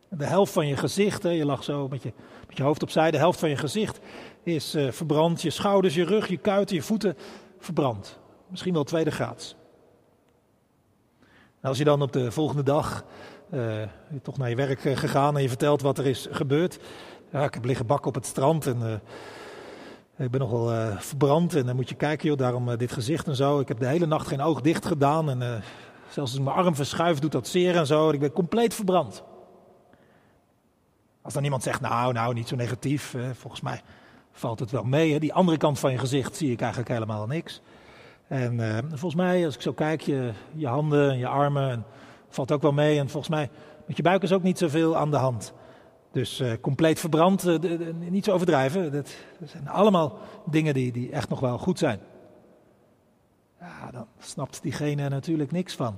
De 0.08 0.24
helft 0.24 0.52
van 0.52 0.66
je 0.66 0.76
gezicht, 0.76 1.22
hè, 1.22 1.30
je 1.30 1.44
lag 1.44 1.64
zo 1.64 1.88
met 1.88 2.02
je, 2.02 2.12
met 2.48 2.56
je 2.56 2.62
hoofd 2.62 2.82
opzij, 2.82 3.10
de 3.10 3.16
helft 3.16 3.38
van 3.38 3.48
je 3.48 3.56
gezicht 3.56 4.00
is 4.42 4.74
uh, 4.74 4.90
verbrand. 4.90 5.42
Je 5.42 5.50
schouders, 5.50 5.94
je 5.94 6.04
rug, 6.04 6.28
je 6.28 6.36
kuiten, 6.36 6.76
je 6.76 6.82
voeten 6.82 7.16
verbrand. 7.58 8.18
Misschien 8.48 8.72
wel 8.72 8.84
tweede 8.84 9.10
graads. 9.10 9.56
als 11.62 11.78
je 11.78 11.84
dan 11.84 12.02
op 12.02 12.12
de 12.12 12.32
volgende 12.32 12.62
dag 12.62 13.04
uh, 13.54 13.82
toch 14.22 14.38
naar 14.38 14.48
je 14.48 14.56
werk 14.56 14.80
gegaan 14.80 15.36
en 15.36 15.42
je 15.42 15.48
vertelt 15.48 15.82
wat 15.82 15.98
er 15.98 16.06
is 16.06 16.28
gebeurd. 16.30 16.78
Ja, 17.30 17.44
ik 17.44 17.54
heb 17.54 17.64
liggen 17.64 17.86
bakken 17.86 18.08
op 18.08 18.14
het 18.14 18.26
strand 18.26 18.66
en 18.66 19.00
ik 20.16 20.30
ben 20.30 20.40
nogal 20.40 20.96
verbrand. 20.98 21.54
En 21.54 21.66
dan 21.66 21.76
moet 21.76 21.88
je 21.88 21.94
kijken, 21.94 22.28
joh, 22.28 22.38
daarom 22.38 22.76
dit 22.76 22.92
gezicht 22.92 23.26
en 23.26 23.36
zo. 23.36 23.60
Ik 23.60 23.68
heb 23.68 23.78
de 23.78 23.86
hele 23.86 24.06
nacht 24.06 24.26
geen 24.26 24.40
oog 24.40 24.60
dicht 24.60 24.86
gedaan 24.86 25.30
en 25.30 25.38
zelfs 26.02 26.18
als 26.18 26.34
ik 26.34 26.42
mijn 26.42 26.56
arm 26.56 26.74
verschuif 26.74 27.18
doet 27.18 27.32
dat 27.32 27.48
zeer 27.48 27.76
en 27.76 27.86
zo. 27.86 28.10
Ik 28.10 28.20
ben 28.20 28.32
compleet 28.32 28.74
verbrand. 28.74 29.22
Als 31.22 31.34
dan 31.34 31.44
iemand 31.44 31.62
zegt, 31.62 31.80
nou, 31.80 32.12
nou, 32.12 32.34
niet 32.34 32.48
zo 32.48 32.56
negatief, 32.56 33.14
volgens 33.32 33.60
mij 33.60 33.80
valt 34.32 34.60
het 34.60 34.70
wel 34.70 34.84
mee. 34.84 35.12
Hè? 35.12 35.18
Die 35.18 35.34
andere 35.34 35.58
kant 35.58 35.78
van 35.78 35.92
je 35.92 35.98
gezicht 35.98 36.36
zie 36.36 36.52
ik 36.52 36.60
eigenlijk 36.60 36.90
helemaal 36.90 37.26
niks. 37.26 37.60
En 38.28 38.58
uh, 38.58 38.78
volgens 38.88 39.14
mij, 39.14 39.44
als 39.44 39.54
ik 39.54 39.60
zo 39.60 39.72
kijk, 39.72 40.00
je, 40.00 40.30
je 40.52 40.66
handen 40.66 41.10
en 41.10 41.18
je 41.18 41.26
armen, 41.26 41.70
en, 41.70 41.84
valt 42.28 42.52
ook 42.52 42.62
wel 42.62 42.72
mee. 42.72 42.98
En 42.98 43.08
volgens 43.08 43.34
mij, 43.34 43.50
met 43.86 43.96
je 43.96 44.02
buik 44.02 44.22
is 44.22 44.32
ook 44.32 44.42
niet 44.42 44.58
zoveel 44.58 44.96
aan 44.96 45.10
de 45.10 45.16
hand. 45.16 45.52
Dus 46.16 46.40
uh, 46.40 46.52
compleet 46.60 47.00
verbrand, 47.00 47.42
de, 47.42 47.94
niet 48.10 48.24
zo 48.24 48.32
overdrijven. 48.32 48.92
Dat, 48.92 49.16
zijn 49.44 49.68
allemaal 49.68 50.18
dingen 50.46 50.74
die, 50.74 50.92
die 50.92 51.10
echt 51.10 51.28
nog 51.28 51.40
wel 51.40 51.58
goed 51.58 51.78
zijn. 51.78 52.00
Ja, 53.60 53.90
dan 53.90 54.06
snapt 54.18 54.62
diegene 54.62 55.08
natuurlijk 55.08 55.52
niks 55.52 55.74
van. 55.74 55.96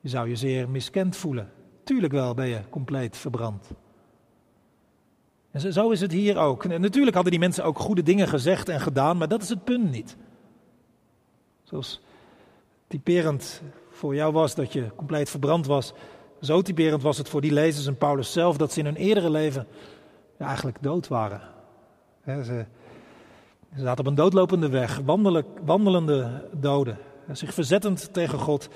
Je 0.00 0.08
zou 0.08 0.28
je 0.28 0.36
zeer 0.36 0.68
miskend 0.68 1.16
voelen. 1.16 1.50
Tuurlijk 1.84 2.12
wel 2.12 2.34
ben 2.34 2.46
je 2.46 2.60
compleet 2.70 3.16
verbrand. 3.16 3.70
En 5.50 5.72
zo 5.72 5.90
is 5.90 6.00
het 6.00 6.12
hier 6.12 6.36
ook. 6.36 6.78
Natuurlijk 6.78 7.14
hadden 7.14 7.32
die 7.32 7.40
mensen 7.40 7.64
ook 7.64 7.78
goede 7.78 8.02
dingen 8.02 8.28
gezegd 8.28 8.68
en 8.68 8.80
gedaan, 8.80 9.16
maar 9.16 9.28
dat 9.28 9.42
is 9.42 9.48
het 9.48 9.64
punt 9.64 9.90
niet. 9.90 10.16
Zoals 11.62 12.00
typerend 12.86 13.62
voor 13.90 14.14
jou 14.14 14.32
was 14.32 14.54
dat 14.54 14.72
je 14.72 14.94
compleet 14.96 15.30
verbrand 15.30 15.66
was, 15.66 15.92
zo 16.40 16.62
typerend 16.62 17.02
was 17.02 17.18
het 17.18 17.28
voor 17.28 17.40
die 17.40 17.52
lezers 17.52 17.86
en 17.86 17.96
Paulus 17.96 18.32
zelf 18.32 18.56
dat 18.56 18.72
ze 18.72 18.78
in 18.78 18.84
hun 18.84 18.96
eerdere 18.96 19.30
leven 19.30 19.66
eigenlijk 20.38 20.82
dood 20.82 21.08
waren. 21.08 21.40
ze, 22.24 22.64
ze 23.74 23.80
zaten 23.80 24.00
op 24.04 24.06
een 24.06 24.14
doodlopende 24.14 24.68
weg, 24.68 25.00
wandelende 25.64 26.48
doden, 26.52 26.98
zich 27.32 27.54
verzettend 27.54 28.12
tegen 28.12 28.38
God 28.38 28.68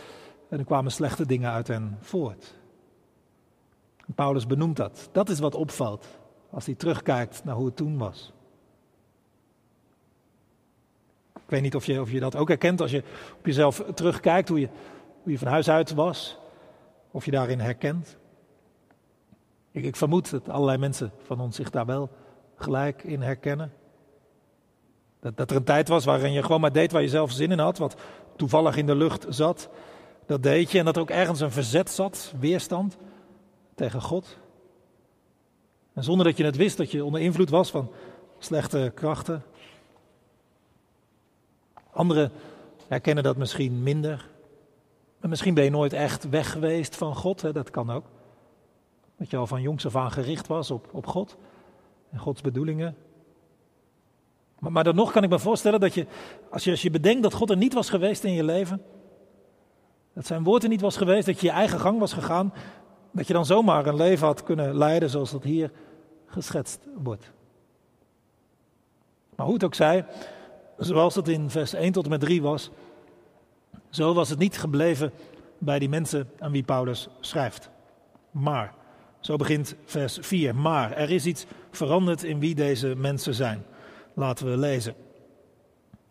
en 0.49 0.59
er 0.59 0.65
kwamen 0.65 0.93
slechte 0.93 1.27
dingen 1.27 1.51
uit 1.51 1.69
hen 1.69 1.97
voort. 2.01 2.55
Paulus 4.15 4.47
benoemt 4.47 4.77
dat. 4.77 5.09
Dat 5.13 5.29
is 5.29 5.39
wat 5.39 5.55
opvalt 5.55 6.07
als 6.51 6.67
hij 6.67 6.75
terugkijkt 6.75 7.45
naar 7.45 7.55
hoe 7.55 7.67
het 7.67 7.77
toen 7.77 7.99
was. 7.99 8.33
Ik 11.35 11.59
weet 11.59 11.63
niet 11.63 11.75
of 11.75 11.87
je, 11.87 12.01
of 12.01 12.11
je 12.11 12.21
dat 12.21 12.37
ook 12.37 12.49
herkent 12.49 12.81
als 12.81 12.91
je 12.91 13.03
op 13.39 13.47
jezelf 13.47 13.85
terugkijkt, 13.95 14.49
hoe 14.49 14.61
je, 14.61 14.69
hoe 15.23 15.33
je 15.33 15.39
van 15.39 15.49
huis 15.49 15.71
uit 15.71 15.95
was, 15.95 16.39
of 17.13 17.25
je 17.25 17.31
daarin 17.31 17.61
herkent. 17.61 18.17
Ik, 19.71 19.85
ik 19.85 19.97
vermoed 19.97 20.31
dat 20.31 20.49
allerlei 20.49 20.79
mensen 20.79 21.13
van 21.23 21.41
ons 21.41 21.57
zich 21.57 21.71
daar 21.71 21.87
wel 21.87 22.11
gelijk 22.55 23.03
in 23.03 23.23
herkennen. 23.23 23.73
Dat, 25.21 25.37
dat 25.37 25.51
er 25.51 25.57
een 25.57 25.65
tijd 25.65 25.89
was 25.89 26.05
waarin 26.05 26.33
je 26.33 26.43
gewoon 26.43 26.61
maar 26.61 26.73
deed 26.73 26.93
waar 26.93 27.03
je 27.03 27.09
zelf 27.09 27.33
zin 27.33 27.51
in 27.51 27.59
had, 27.59 27.79
wat 27.79 28.01
toevallig 28.37 28.77
in 28.77 28.87
de 28.87 28.95
lucht 28.95 29.27
zat. 29.29 29.69
Dat 30.27 30.43
deed 30.43 30.71
je 30.71 30.79
en 30.79 30.85
dat 30.85 30.97
er 30.97 31.03
ook 31.03 31.11
ergens 31.11 31.41
een 31.41 31.51
verzet 31.51 31.91
zat, 31.91 32.35
weerstand 32.39 32.97
tegen 33.75 34.03
God. 34.03 34.39
En 35.93 36.05
zonder 36.05 36.27
dat 36.27 36.37
je 36.37 36.45
het 36.45 36.57
wist 36.57 36.77
dat 36.77 36.91
je 36.91 37.05
onder 37.05 37.21
invloed 37.21 37.51
was 37.51 37.71
van 37.71 37.91
slechte 38.39 38.93
krachten. 38.95 39.43
Anderen 41.91 42.33
herkennen 42.89 43.25
dat 43.25 43.37
misschien 43.37 43.83
minder. 43.83 44.31
Maar 45.23 45.31
misschien 45.31 45.55
ben 45.55 45.65
je 45.65 45.71
nooit 45.71 45.93
echt 45.93 46.29
weg 46.29 46.53
geweest 46.53 46.97
van 46.97 47.17
God, 47.17 47.43
hè? 47.43 47.53
dat 47.53 47.71
kan 47.71 47.91
ook. 47.91 48.05
Dat 49.17 49.31
je 49.31 49.37
al 49.37 49.47
van 49.47 49.63
jongs 49.63 49.87
af 49.87 49.97
aan 49.97 50.11
gericht 50.11 50.47
was 50.47 50.71
op, 50.71 50.89
op 50.93 51.07
God 51.07 51.37
en 52.11 52.19
Gods 52.19 52.41
bedoelingen. 52.41 52.97
Maar, 54.59 54.73
maar 54.73 54.85
dan 54.85 54.95
nog 54.95 55.13
kan 55.13 55.23
ik 55.23 55.31
me 55.31 55.39
voorstellen 55.39 55.81
dat 55.81 55.95
je 55.95 56.07
als, 56.51 56.65
je, 56.65 56.71
als 56.71 56.83
je 56.83 56.91
bedenkt 56.91 57.23
dat 57.23 57.35
God 57.35 57.51
er 57.51 57.57
niet 57.57 57.73
was 57.73 57.91
geweest 57.91 58.25
in 58.25 58.33
je 58.33 58.45
leven, 58.45 58.83
dat 60.13 60.27
zijn 60.27 60.45
woord 60.45 60.63
er 60.63 60.69
niet 60.69 60.81
was 60.81 60.97
geweest, 60.97 61.27
dat 61.27 61.41
je 61.41 61.47
je 61.47 61.53
eigen 61.53 61.81
gang 61.81 61.99
was 61.99 62.13
gegaan, 62.13 62.53
dat 63.11 63.27
je 63.27 63.33
dan 63.33 63.47
zomaar 63.47 63.87
een 63.87 63.97
leven 63.97 64.27
had 64.27 64.43
kunnen 64.43 64.77
leiden 64.77 65.11
zoals 65.11 65.31
dat 65.31 65.43
hier 65.43 65.71
geschetst 66.27 66.87
wordt. 66.95 67.33
Maar 69.35 69.47
hoe 69.47 69.55
het 69.55 69.65
ook 69.65 69.75
zij, 69.75 70.07
zoals 70.79 71.15
het 71.15 71.29
in 71.29 71.51
vers 71.51 71.75
1 71.75 71.93
tot 71.93 72.05
en 72.05 72.11
met 72.11 72.21
3 72.21 72.43
was, 72.43 72.71
zo 73.93 74.15
was 74.15 74.29
het 74.29 74.39
niet 74.39 74.59
gebleven 74.59 75.13
bij 75.59 75.79
die 75.79 75.89
mensen 75.89 76.31
aan 76.39 76.53
wie 76.53 76.63
Paulus 76.63 77.09
schrijft. 77.21 77.71
Maar, 78.31 78.75
zo 79.21 79.37
begint 79.37 79.75
vers 79.85 80.19
4, 80.21 80.55
maar 80.55 80.93
er 80.93 81.11
is 81.11 81.27
iets 81.27 81.47
veranderd 81.71 82.23
in 82.23 82.39
wie 82.39 82.55
deze 82.55 82.95
mensen 82.97 83.35
zijn. 83.35 83.65
Laten 84.15 84.51
we 84.51 84.57
lezen. 84.57 84.95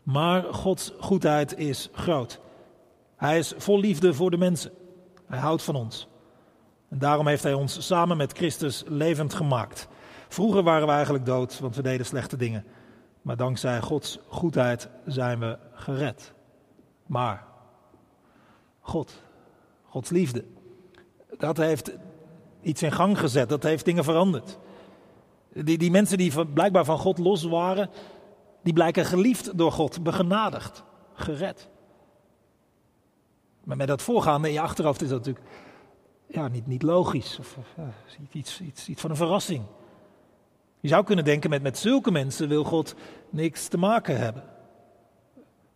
Maar 0.04 0.44
Gods 0.44 0.92
goedheid 1.00 1.58
is 1.58 1.90
groot. 1.94 2.40
Hij 3.16 3.38
is 3.38 3.54
vol 3.58 3.80
liefde 3.80 4.14
voor 4.14 4.32
de 4.32 4.38
mensen. 4.38 4.72
Hij 5.28 5.40
houdt 5.40 5.64
van 5.64 5.76
ons. 5.76 6.08
En 6.90 7.00
daarom 7.00 7.28
heeft 7.28 7.44
Hij 7.44 7.54
ons 7.54 7.86
samen 7.86 8.18
met 8.18 8.34
Christus 8.34 8.84
levend 8.88 9.34
gemaakt. 9.34 9.88
Vroeger 10.28 10.64
waren 10.64 10.88
we 10.88 10.94
eigenlijk 10.94 11.26
dood, 11.26 11.60
want 11.60 11.76
we 11.76 11.82
deden 11.82 12.06
slechte 12.06 12.38
dingen. 12.38 12.66
Maar 13.22 13.38
dankzij 13.38 13.82
Gods 13.82 14.20
goedheid 14.28 14.90
zijn 15.06 15.40
we 15.40 15.58
gered. 15.74 16.34
Maar 17.06 17.51
God, 18.82 19.22
Gods 19.84 20.10
liefde, 20.10 20.46
dat 21.38 21.58
heeft 21.58 21.92
iets 22.62 22.82
in 22.82 22.92
gang 22.92 23.20
gezet, 23.20 23.50
dat 23.50 23.64
heeft 23.64 23.86
dingen 23.86 24.04
veranderd. 24.04 24.58
Die, 25.54 25.78
die 25.78 25.92
mensen 25.92 26.18
die 26.18 26.46
blijkbaar 26.46 26.86
van 26.86 26.98
God 26.98 27.18
los 27.18 27.44
waren, 27.44 27.90
die 28.64 28.74
blijken 28.74 29.06
geliefd 29.06 29.58
door 29.58 29.72
God, 29.72 30.04
begenadigd, 30.04 30.84
gered. 31.14 31.70
Maar 33.64 33.78
met 33.78 33.88
dat 33.88 34.02
voorgaande 34.02 34.48
in 34.48 34.54
je 34.54 34.62
achterhoofd 34.62 35.02
is 35.02 35.10
dat 35.10 35.18
natuurlijk 35.18 35.46
ja, 36.28 36.48
niet, 36.48 36.68
niet 36.68 36.84
logisch. 36.84 37.40
Of, 37.40 37.58
iets, 38.32 38.62
iets, 38.62 38.90
iets 38.90 39.02
van 39.02 39.10
een 39.10 39.16
verrassing. 39.16 39.64
Je 40.80 40.88
zou 40.88 41.04
kunnen 41.04 41.26
denken, 41.26 41.50
met, 41.50 41.62
met 41.62 41.78
zulke 41.78 42.12
mensen 42.12 42.48
wil 42.48 42.64
God 42.64 42.96
niks 43.30 43.68
te 43.68 43.78
maken 43.78 44.18
hebben. 44.20 44.44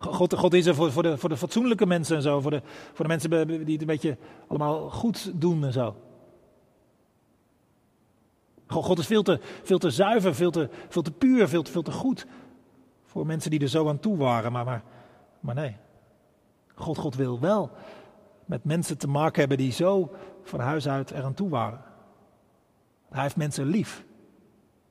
God, 0.06 0.34
God 0.34 0.54
is 0.54 0.66
er 0.66 0.76
voor, 0.76 1.04
de, 1.04 1.18
voor 1.18 1.30
de 1.30 1.38
fatsoenlijke 1.38 1.86
mensen 1.86 2.16
en 2.16 2.22
zo, 2.22 2.42
voor 2.42 2.52
de, 2.52 2.62
voor 2.94 3.06
de 3.06 3.12
mensen 3.12 3.48
die 3.48 3.72
het 3.72 3.82
een 3.82 3.88
beetje 3.88 4.18
allemaal 4.48 4.90
goed 4.90 5.32
doen 5.36 5.66
en 5.66 5.74
zo. 5.74 5.96
God 8.68 9.00
is 9.00 9.08
veel 9.08 9.24
te, 9.24 9.40
veel 9.64 9.78
te 9.78 9.90
zuiver, 9.90 10.36
veel 10.36 10.52
te, 10.52 10.70
veel 10.90 11.02
te 11.02 11.12
puur, 11.12 11.48
veel 11.48 11.64
te, 11.64 11.72
veel 11.72 11.82
te 11.82 11.92
goed 11.92 12.26
voor 13.04 13.26
mensen 13.26 13.52
die 13.52 13.60
er 13.60 13.68
zo 13.68 13.88
aan 13.88 14.00
toe 14.00 14.18
waren. 14.18 14.52
Maar, 14.52 14.66
maar, 14.66 14.84
maar 15.40 15.56
nee, 15.56 15.76
God, 16.76 16.98
God 16.98 17.16
wil 17.16 17.40
wel 17.40 17.72
met 18.46 18.64
mensen 18.64 18.98
te 18.98 19.08
maken 19.08 19.40
hebben 19.40 19.58
die 19.58 19.72
zo 19.72 20.12
van 20.44 20.60
huis 20.60 20.88
uit 20.88 21.12
eraan 21.12 21.34
toe 21.34 21.50
waren. 21.50 21.82
Hij 23.10 23.22
heeft 23.22 23.36
mensen 23.36 23.66
lief, 23.66 24.06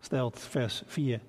stelt 0.01 0.39
vers 0.39 0.83
4. 0.87 1.21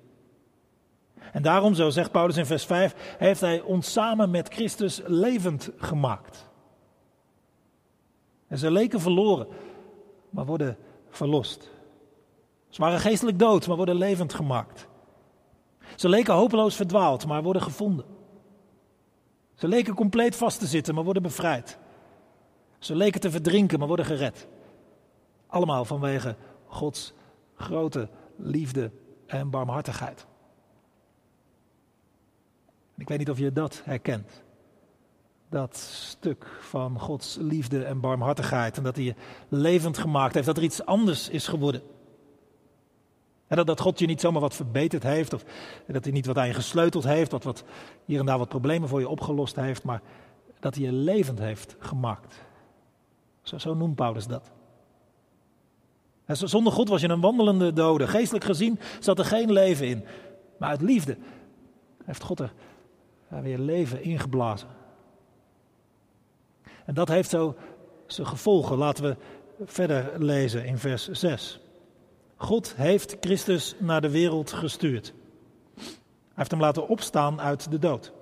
En 1.32 1.42
daarom, 1.42 1.74
zo 1.74 1.90
zegt 1.90 2.10
Paulus 2.10 2.36
in 2.36 2.46
vers 2.46 2.64
5, 2.64 3.14
heeft 3.18 3.40
hij 3.40 3.60
ons 3.60 3.92
samen 3.92 4.30
met 4.30 4.48
Christus 4.48 5.00
levend 5.04 5.70
gemaakt. 5.76 6.48
En 8.46 8.58
ze 8.58 8.70
leken 8.70 9.00
verloren, 9.00 9.46
maar 10.30 10.46
worden 10.46 10.76
verlost. 11.08 11.70
Ze 12.68 12.80
waren 12.80 13.00
geestelijk 13.00 13.38
dood, 13.38 13.66
maar 13.66 13.76
worden 13.76 13.96
levend 13.96 14.34
gemaakt. 14.34 14.88
Ze 15.96 16.08
leken 16.08 16.34
hopeloos 16.34 16.76
verdwaald, 16.76 17.26
maar 17.26 17.42
worden 17.42 17.62
gevonden. 17.62 18.04
Ze 19.54 19.68
leken 19.68 19.94
compleet 19.94 20.36
vast 20.36 20.58
te 20.58 20.66
zitten, 20.66 20.94
maar 20.94 21.04
worden 21.04 21.22
bevrijd. 21.22 21.78
Ze 22.78 22.94
leken 22.94 23.20
te 23.20 23.30
verdrinken, 23.30 23.78
maar 23.78 23.88
worden 23.88 24.06
gered. 24.06 24.48
Allemaal 25.46 25.84
vanwege 25.84 26.36
Gods 26.66 27.12
grote 27.54 28.08
liefde 28.36 28.90
en 29.26 29.50
barmhartigheid. 29.50 30.26
Ik 33.06 33.12
weet 33.12 33.26
niet 33.26 33.30
of 33.30 33.38
je 33.38 33.52
dat 33.52 33.82
herkent. 33.84 34.42
Dat 35.50 35.76
stuk 35.76 36.46
van 36.60 37.00
Gods 37.00 37.36
liefde 37.40 37.84
en 37.84 38.00
barmhartigheid. 38.00 38.76
En 38.76 38.82
dat 38.82 38.96
hij 38.96 39.04
je 39.04 39.14
levend 39.48 39.98
gemaakt 39.98 40.34
heeft. 40.34 40.46
Dat 40.46 40.56
er 40.56 40.62
iets 40.62 40.84
anders 40.84 41.28
is 41.28 41.48
geworden. 41.48 41.82
En 43.46 43.64
dat, 43.64 43.80
God 43.80 43.98
je 43.98 44.06
niet 44.06 44.20
zomaar 44.20 44.40
wat 44.40 44.54
verbeterd 44.54 45.02
heeft. 45.02 45.32
Of 45.32 45.44
dat 45.86 46.04
hij 46.04 46.12
niet 46.12 46.26
wat 46.26 46.38
aan 46.38 46.46
je 46.46 46.54
gesleuteld 46.54 47.04
heeft. 47.04 47.30
Wat, 47.30 47.44
wat 47.44 47.64
hier 48.04 48.20
en 48.20 48.26
daar 48.26 48.38
wat 48.38 48.48
problemen 48.48 48.88
voor 48.88 49.00
je 49.00 49.08
opgelost 49.08 49.56
heeft. 49.56 49.82
Maar 49.82 50.02
dat 50.60 50.74
hij 50.74 50.84
je 50.84 50.92
levend 50.92 51.38
heeft 51.38 51.76
gemaakt. 51.78 52.34
Zo, 53.42 53.58
zo 53.58 53.74
noemt 53.74 53.94
Paulus 53.94 54.26
dat. 54.26 54.50
Zonder 56.26 56.72
God 56.72 56.88
was 56.88 57.00
je 57.00 57.08
een 57.08 57.20
wandelende 57.20 57.72
dode. 57.72 58.06
Geestelijk 58.06 58.44
gezien 58.44 58.78
zat 59.00 59.18
er 59.18 59.24
geen 59.24 59.52
leven 59.52 59.86
in. 59.86 60.04
Maar 60.58 60.68
uit 60.68 60.80
liefde 60.80 61.16
heeft 62.04 62.22
God 62.22 62.40
er 62.40 62.52
weer 63.28 63.58
leven 63.58 64.02
ingeblazen. 64.02 64.68
En 66.84 66.94
dat 66.94 67.08
heeft 67.08 67.30
zo 67.30 67.56
zijn 68.06 68.26
gevolgen. 68.26 68.76
Laten 68.76 69.04
we 69.04 69.16
verder 69.64 70.12
lezen 70.18 70.64
in 70.64 70.78
vers 70.78 71.08
6. 71.08 71.60
God 72.36 72.74
heeft 72.76 73.16
Christus 73.20 73.74
naar 73.78 74.00
de 74.00 74.10
wereld 74.10 74.52
gestuurd. 74.52 75.14
Hij 75.74 75.84
heeft 76.34 76.50
hem 76.50 76.60
laten 76.60 76.88
opstaan 76.88 77.40
uit 77.40 77.70
de 77.70 77.78
dood. 77.78 78.12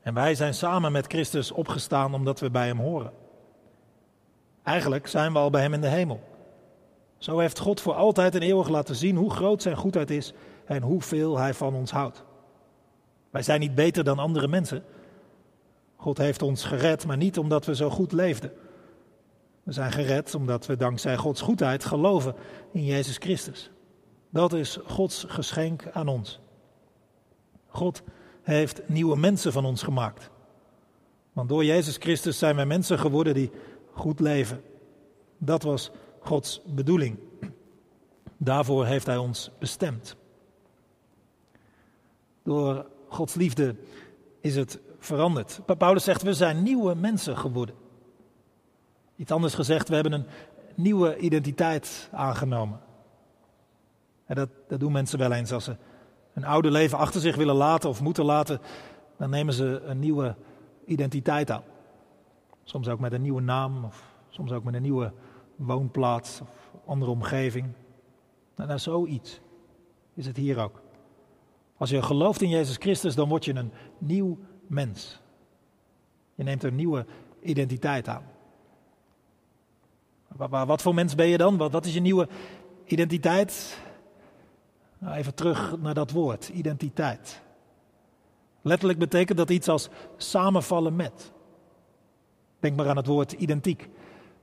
En 0.00 0.14
wij 0.14 0.34
zijn 0.34 0.54
samen 0.54 0.92
met 0.92 1.06
Christus 1.06 1.52
opgestaan 1.52 2.14
omdat 2.14 2.40
we 2.40 2.50
bij 2.50 2.66
hem 2.66 2.78
horen. 2.78 3.12
Eigenlijk 4.62 5.06
zijn 5.06 5.32
we 5.32 5.38
al 5.38 5.50
bij 5.50 5.62
hem 5.62 5.74
in 5.74 5.80
de 5.80 5.88
hemel. 5.88 6.20
Zo 7.18 7.38
heeft 7.38 7.58
God 7.58 7.80
voor 7.80 7.94
altijd 7.94 8.34
en 8.34 8.42
eeuwig 8.42 8.68
laten 8.68 8.94
zien 8.96 9.16
hoe 9.16 9.30
groot 9.30 9.62
zijn 9.62 9.76
goedheid 9.76 10.10
is 10.10 10.32
en 10.64 10.82
hoeveel 10.82 11.38
hij 11.38 11.54
van 11.54 11.74
ons 11.74 11.90
houdt. 11.90 12.24
Wij 13.36 13.44
zijn 13.44 13.60
niet 13.60 13.74
beter 13.74 14.04
dan 14.04 14.18
andere 14.18 14.48
mensen. 14.48 14.84
God 15.96 16.18
heeft 16.18 16.42
ons 16.42 16.64
gered, 16.64 17.06
maar 17.06 17.16
niet 17.16 17.38
omdat 17.38 17.66
we 17.66 17.74
zo 17.74 17.90
goed 17.90 18.12
leefden. 18.12 18.52
We 19.62 19.72
zijn 19.72 19.92
gered 19.92 20.34
omdat 20.34 20.66
we 20.66 20.76
dankzij 20.76 21.16
Gods 21.16 21.40
goedheid 21.40 21.84
geloven 21.84 22.34
in 22.72 22.84
Jezus 22.84 23.16
Christus. 23.16 23.70
Dat 24.30 24.52
is 24.52 24.78
Gods 24.84 25.24
geschenk 25.28 25.88
aan 25.92 26.08
ons. 26.08 26.40
God 27.68 28.02
heeft 28.42 28.88
nieuwe 28.88 29.16
mensen 29.16 29.52
van 29.52 29.64
ons 29.64 29.82
gemaakt. 29.82 30.30
Want 31.32 31.48
door 31.48 31.64
Jezus 31.64 31.96
Christus 31.96 32.38
zijn 32.38 32.56
wij 32.56 32.66
mensen 32.66 32.98
geworden 32.98 33.34
die 33.34 33.50
goed 33.92 34.20
leven. 34.20 34.62
Dat 35.38 35.62
was 35.62 35.90
Gods 36.18 36.62
bedoeling. 36.66 37.18
Daarvoor 38.36 38.86
heeft 38.86 39.06
Hij 39.06 39.16
ons 39.16 39.50
bestemd. 39.58 40.16
Door 42.42 42.94
Gods 43.08 43.34
liefde 43.34 43.76
is 44.40 44.56
het 44.56 44.80
veranderd. 44.98 45.60
Paulus 45.78 46.04
zegt, 46.04 46.22
we 46.22 46.34
zijn 46.34 46.62
nieuwe 46.62 46.94
mensen 46.94 47.36
geworden. 47.36 47.74
Iets 49.16 49.30
anders 49.30 49.54
gezegd, 49.54 49.88
we 49.88 49.94
hebben 49.94 50.12
een 50.12 50.26
nieuwe 50.74 51.16
identiteit 51.16 52.08
aangenomen. 52.12 52.80
En 54.26 54.34
dat, 54.34 54.48
dat 54.68 54.80
doen 54.80 54.92
mensen 54.92 55.18
wel 55.18 55.32
eens 55.32 55.52
als 55.52 55.64
ze 55.64 55.76
een 56.34 56.44
oude 56.44 56.70
leven 56.70 56.98
achter 56.98 57.20
zich 57.20 57.36
willen 57.36 57.54
laten 57.54 57.88
of 57.88 58.00
moeten 58.00 58.24
laten. 58.24 58.60
Dan 59.16 59.30
nemen 59.30 59.54
ze 59.54 59.80
een 59.84 59.98
nieuwe 59.98 60.36
identiteit 60.84 61.50
aan. 61.50 61.62
Soms 62.64 62.88
ook 62.88 63.00
met 63.00 63.12
een 63.12 63.22
nieuwe 63.22 63.40
naam 63.40 63.84
of 63.84 64.04
soms 64.28 64.52
ook 64.52 64.64
met 64.64 64.74
een 64.74 64.82
nieuwe 64.82 65.12
woonplaats 65.56 66.40
of 66.40 66.70
andere 66.86 67.10
omgeving. 67.10 67.66
Nou, 68.56 68.68
nou 68.68 68.80
zoiets 68.80 69.40
is 70.14 70.26
het 70.26 70.36
hier 70.36 70.58
ook. 70.58 70.82
Als 71.76 71.90
je 71.90 72.02
gelooft 72.02 72.42
in 72.42 72.48
Jezus 72.48 72.76
Christus, 72.76 73.14
dan 73.14 73.28
word 73.28 73.44
je 73.44 73.54
een 73.54 73.72
nieuw 73.98 74.38
mens. 74.66 75.20
Je 76.34 76.42
neemt 76.42 76.62
een 76.62 76.74
nieuwe 76.74 77.06
identiteit 77.42 78.08
aan. 78.08 78.24
Wat 80.66 80.82
voor 80.82 80.94
mens 80.94 81.14
ben 81.14 81.26
je 81.26 81.38
dan? 81.38 81.56
Wat 81.56 81.86
is 81.86 81.94
je 81.94 82.00
nieuwe 82.00 82.28
identiteit? 82.84 83.80
Nou, 84.98 85.16
even 85.16 85.34
terug 85.34 85.78
naar 85.78 85.94
dat 85.94 86.10
woord, 86.10 86.48
identiteit. 86.48 87.42
Letterlijk 88.62 88.98
betekent 88.98 89.38
dat 89.38 89.50
iets 89.50 89.68
als 89.68 89.88
samenvallen 90.16 90.96
met. 90.96 91.32
Denk 92.60 92.76
maar 92.76 92.88
aan 92.88 92.96
het 92.96 93.06
woord 93.06 93.32
identiek. 93.32 93.88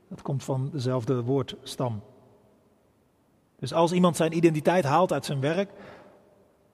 Dat 0.09 0.21
komt 0.21 0.43
van 0.43 0.69
dezelfde 0.71 1.23
woordstam. 1.23 2.01
Dus 3.59 3.73
als 3.73 3.91
iemand 3.91 4.15
zijn 4.15 4.35
identiteit 4.35 4.83
haalt 4.83 5.13
uit 5.13 5.25
zijn 5.25 5.39
werk, 5.39 5.71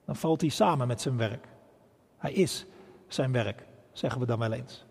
dan 0.10 0.18
valt 0.18 0.42
hij 0.42 0.50
samen 0.50 0.88
met 0.88 1.02
zijn 1.02 1.18
werk. 1.18 1.48
Hij 2.18 2.32
is 2.32 2.66
zijn 3.08 3.32
werk, 3.32 3.66
zeggen 3.92 4.20
we 4.20 4.26
dan 4.26 4.40
wel 4.40 4.52
eens. 4.52 4.86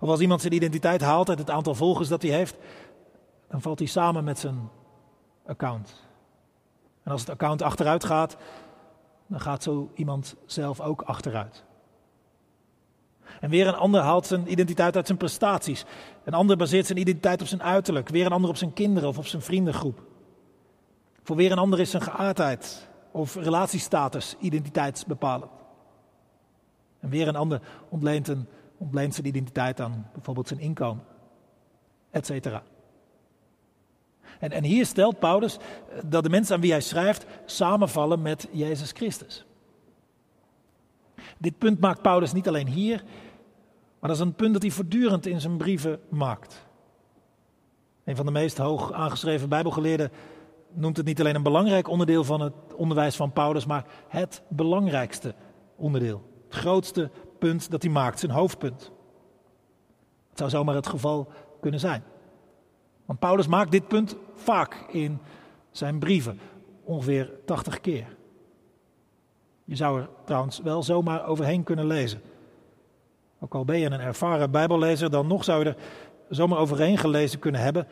Of 0.00 0.08
als 0.08 0.20
iemand 0.20 0.40
zijn 0.40 0.52
identiteit 0.52 1.00
haalt 1.00 1.28
uit 1.28 1.38
het 1.38 1.50
aantal 1.50 1.74
volgers 1.74 2.08
dat 2.08 2.22
hij 2.22 2.30
heeft, 2.30 2.56
dan 3.48 3.62
valt 3.62 3.78
hij 3.78 3.88
samen 3.88 4.24
met 4.24 4.38
zijn 4.38 4.68
account. 5.46 6.04
En 7.02 7.12
als 7.12 7.20
het 7.20 7.30
account 7.30 7.62
achteruit 7.62 8.04
gaat, 8.04 8.36
dan 9.26 9.40
gaat 9.40 9.62
zo 9.62 9.90
iemand 9.94 10.36
zelf 10.46 10.80
ook 10.80 11.02
achteruit. 11.02 11.64
En 13.40 13.50
weer 13.50 13.66
een 13.66 13.74
ander 13.74 14.00
haalt 14.00 14.26
zijn 14.26 14.50
identiteit 14.50 14.96
uit 14.96 15.06
zijn 15.06 15.18
prestaties. 15.18 15.84
Een 16.24 16.34
ander 16.34 16.56
baseert 16.56 16.86
zijn 16.86 16.98
identiteit 16.98 17.40
op 17.40 17.46
zijn 17.46 17.62
uiterlijk. 17.62 18.08
Weer 18.08 18.26
een 18.26 18.32
ander 18.32 18.50
op 18.50 18.56
zijn 18.56 18.72
kinderen 18.72 19.08
of 19.08 19.18
op 19.18 19.26
zijn 19.26 19.42
vriendengroep. 19.42 20.02
Voor 21.22 21.36
weer 21.36 21.52
een 21.52 21.58
ander 21.58 21.80
is 21.80 21.90
zijn 21.90 22.02
geaardheid 22.02 22.88
of 23.16 23.34
relatiestatus 23.34 24.36
identiteitsbepalend. 24.38 25.50
En 27.00 27.08
weer 27.08 27.28
een 27.28 27.36
ander 27.36 27.60
ontleent, 27.88 28.28
een, 28.28 28.46
ontleent 28.76 29.14
zijn 29.14 29.26
identiteit 29.26 29.80
aan 29.80 30.10
bijvoorbeeld 30.12 30.48
zijn 30.48 30.60
inkomen, 30.60 31.04
et 32.10 32.26
cetera. 32.26 32.62
En, 34.38 34.50
en 34.50 34.64
hier 34.64 34.86
stelt 34.86 35.18
Paulus 35.18 35.58
dat 36.04 36.22
de 36.22 36.30
mensen 36.30 36.54
aan 36.54 36.60
wie 36.60 36.70
hij 36.70 36.80
schrijft 36.80 37.26
samenvallen 37.44 38.22
met 38.22 38.48
Jezus 38.50 38.90
Christus. 38.90 39.44
Dit 41.38 41.58
punt 41.58 41.80
maakt 41.80 42.02
Paulus 42.02 42.32
niet 42.32 42.48
alleen 42.48 42.68
hier, 42.68 43.04
maar 43.98 44.10
dat 44.10 44.18
is 44.18 44.26
een 44.26 44.34
punt 44.34 44.52
dat 44.52 44.62
hij 44.62 44.70
voortdurend 44.70 45.26
in 45.26 45.40
zijn 45.40 45.56
brieven 45.56 46.00
maakt. 46.08 46.66
Een 48.04 48.16
van 48.16 48.26
de 48.26 48.32
meest 48.32 48.58
hoog 48.58 48.92
aangeschreven 48.92 49.48
Bijbelgeleerden 49.48 50.10
noemt 50.76 50.96
het 50.96 51.06
niet 51.06 51.20
alleen 51.20 51.34
een 51.34 51.42
belangrijk 51.42 51.88
onderdeel 51.88 52.24
van 52.24 52.40
het 52.40 52.54
onderwijs 52.74 53.16
van 53.16 53.32
Paulus, 53.32 53.66
maar 53.66 53.84
het 54.08 54.42
belangrijkste 54.48 55.34
onderdeel. 55.76 56.22
Het 56.44 56.54
grootste 56.54 57.10
punt 57.38 57.70
dat 57.70 57.82
hij 57.82 57.90
maakt, 57.90 58.18
zijn 58.18 58.32
hoofdpunt. 58.32 58.92
Het 60.28 60.38
zou 60.38 60.50
zomaar 60.50 60.74
het 60.74 60.86
geval 60.86 61.28
kunnen 61.60 61.80
zijn. 61.80 62.02
Want 63.04 63.18
Paulus 63.18 63.46
maakt 63.46 63.70
dit 63.70 63.88
punt 63.88 64.16
vaak 64.34 64.86
in 64.90 65.18
zijn 65.70 65.98
brieven, 65.98 66.40
ongeveer 66.84 67.30
80 67.44 67.80
keer. 67.80 68.16
Je 69.64 69.76
zou 69.76 70.00
er 70.00 70.08
trouwens 70.24 70.60
wel 70.60 70.82
zomaar 70.82 71.26
overheen 71.26 71.62
kunnen 71.62 71.86
lezen. 71.86 72.20
Ook 73.40 73.54
al 73.54 73.64
ben 73.64 73.78
je 73.78 73.86
een 73.86 74.00
ervaren 74.00 74.50
Bijbellezer, 74.50 75.10
dan 75.10 75.26
nog 75.26 75.44
zou 75.44 75.64
je 75.64 75.68
er 75.70 75.76
zomaar 76.28 76.58
overheen 76.58 76.98
gelezen 76.98 77.38
kunnen 77.38 77.60
hebben. 77.60 77.86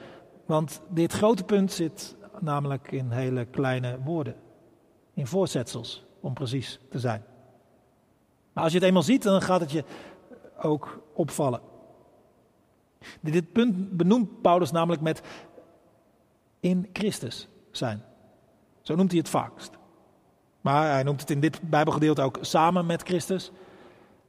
Want 0.46 0.80
dit 0.88 1.12
grote 1.12 1.44
punt 1.44 1.72
zit 1.72 2.16
namelijk 2.40 2.92
in 2.92 3.10
hele 3.10 3.44
kleine 3.44 3.98
woorden. 4.04 4.34
In 5.14 5.26
voorzetsels, 5.26 6.04
om 6.20 6.34
precies 6.34 6.80
te 6.90 6.98
zijn. 6.98 7.24
Maar 8.52 8.64
als 8.64 8.72
je 8.72 8.78
het 8.78 8.86
eenmaal 8.86 9.02
ziet, 9.02 9.22
dan 9.22 9.42
gaat 9.42 9.60
het 9.60 9.70
je 9.70 9.84
ook 10.62 11.02
opvallen. 11.14 11.60
Dit 13.20 13.52
punt 13.52 13.90
benoemt 13.96 14.40
Paulus 14.42 14.70
namelijk 14.70 15.02
met 15.02 15.22
in 16.60 16.88
Christus 16.92 17.48
zijn. 17.70 18.02
Zo 18.80 18.94
noemt 18.94 19.10
hij 19.10 19.18
het 19.18 19.28
vaakst. 19.28 19.70
Maar 20.60 20.90
hij 20.90 21.02
noemt 21.02 21.20
het 21.20 21.30
in 21.30 21.40
dit 21.40 21.60
Bijbelgedeelte 21.70 22.22
ook 22.22 22.38
samen 22.40 22.86
met 22.86 23.02
Christus. 23.02 23.50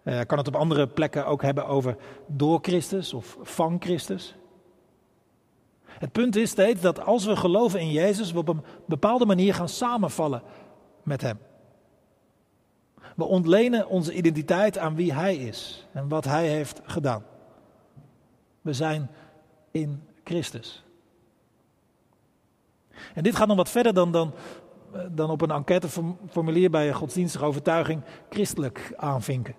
Eh, 0.04 0.14
hij 0.14 0.26
kan 0.26 0.38
het 0.38 0.48
op 0.48 0.56
andere 0.56 0.88
plekken 0.88 1.26
ook 1.26 1.42
hebben 1.42 1.68
over 1.68 1.98
door 2.28 2.60
Christus 2.62 3.14
of 3.14 3.38
van 3.42 3.76
Christus. 3.80 4.36
Het 6.00 6.12
punt 6.12 6.36
is 6.36 6.50
steeds 6.50 6.82
dat 6.82 7.00
als 7.00 7.26
we 7.26 7.36
geloven 7.36 7.80
in 7.80 7.92
Jezus, 7.92 8.32
we 8.32 8.38
op 8.40 8.48
een 8.48 8.64
bepaalde 8.86 9.26
manier 9.26 9.54
gaan 9.54 9.70
samenvallen 9.70 10.42
met 11.04 11.22
Hem. 11.22 11.38
We 13.16 13.24
ontlenen 13.24 13.88
onze 13.88 14.14
identiteit 14.14 14.78
aan 14.78 14.96
wie 14.96 15.14
Hij 15.14 15.36
is 15.36 15.88
en 15.92 16.08
wat 16.08 16.26
Hij 16.26 16.48
heeft 16.48 16.82
gedaan. 16.84 17.24
We 18.62 18.74
zijn 18.74 19.10
in 19.72 20.04
Christus. 20.24 20.84
En 23.14 23.24
dit 23.24 23.36
gaat 23.36 23.48
nog 23.48 23.58
wat 23.58 23.70
verder 23.70 23.94
dan, 23.94 24.12
dan, 24.12 24.34
dan 25.12 25.30
op 25.30 25.42
een 25.42 25.52
enquêteformulier 25.52 26.70
bij 26.70 26.88
een 26.88 26.94
godsdienstige 26.94 27.46
overtuiging 27.46 28.02
christelijk 28.30 28.94
aanvinken. 28.96 29.56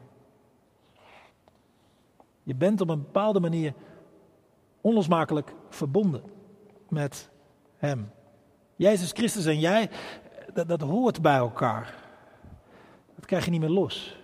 Je 2.42 2.54
bent 2.54 2.80
op 2.80 2.88
een 2.88 3.02
bepaalde 3.02 3.40
manier 3.40 3.72
onlosmakelijk 4.86 5.54
verbonden 5.68 6.22
met 6.88 7.30
Hem. 7.76 8.10
Jezus 8.76 9.12
Christus 9.12 9.44
en 9.44 9.58
jij, 9.58 9.90
dat, 10.54 10.68
dat 10.68 10.80
hoort 10.80 11.22
bij 11.22 11.36
elkaar. 11.36 11.94
Dat 13.14 13.26
krijg 13.26 13.44
je 13.44 13.50
niet 13.50 13.60
meer 13.60 13.70
los. 13.70 14.16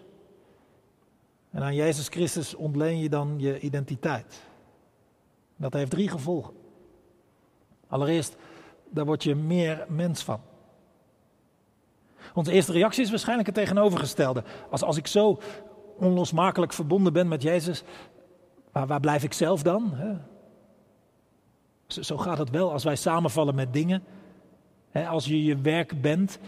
En 1.50 1.62
aan 1.62 1.74
Jezus 1.74 2.08
Christus 2.08 2.54
ontleen 2.54 2.98
je 2.98 3.08
dan 3.08 3.34
je 3.38 3.60
identiteit. 3.60 4.42
Dat 5.56 5.72
heeft 5.72 5.90
drie 5.90 6.08
gevolgen. 6.08 6.54
Allereerst, 7.88 8.36
daar 8.90 9.04
word 9.04 9.22
je 9.22 9.34
meer 9.34 9.84
mens 9.88 10.22
van. 10.22 10.40
Onze 12.34 12.52
eerste 12.52 12.72
reactie 12.72 13.02
is 13.02 13.10
waarschijnlijk 13.10 13.48
het 13.48 13.56
tegenovergestelde. 13.56 14.44
Als, 14.70 14.82
als 14.82 14.96
ik 14.96 15.06
zo 15.06 15.38
onlosmakelijk 15.98 16.72
verbonden 16.72 17.12
ben 17.12 17.28
met 17.28 17.42
Jezus, 17.42 17.82
waar, 18.72 18.86
waar 18.86 19.00
blijf 19.00 19.22
ik 19.22 19.32
zelf 19.32 19.62
dan? 19.62 19.94
Zo, 22.00 22.16
gaat 22.16 22.38
het 22.38 22.50
wel 22.50 22.72
als 22.72 22.84
wij 22.84 22.96
samenvallen 22.96 23.54
met 23.54 23.72
dingen. 23.72 24.02
als 25.08 25.24
je 25.24 25.44
je 25.44 25.56
werk 25.56 26.00
bent, 26.00 26.38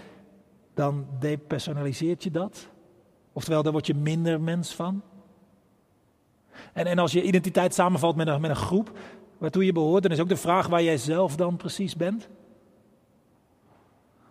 dan 0.75 1.07
depersonaliseert 1.19 2.23
je 2.23 2.31
dat. 2.31 2.69
Oftewel, 3.33 3.63
daar 3.63 3.73
word 3.73 3.87
je 3.87 3.95
minder 3.95 4.41
mens 4.41 4.75
van. 4.75 5.03
En, 6.73 6.87
en 6.87 6.99
als 6.99 7.13
je 7.13 7.23
identiteit 7.23 7.75
samenvalt 7.75 8.17
met 8.17 8.27
een, 8.27 8.41
met 8.41 8.51
een 8.51 8.57
groep 8.57 8.99
waartoe 9.39 9.65
je 9.65 9.73
behoort, 9.73 10.03
dan 10.03 10.13
is 10.13 10.21
ook 10.21 10.29
de 10.29 10.37
vraag 10.37 10.67
waar 10.67 10.83
jij 10.83 10.97
zelf 10.97 11.37
dan 11.37 11.57
precies 11.57 11.97
bent. 11.97 12.29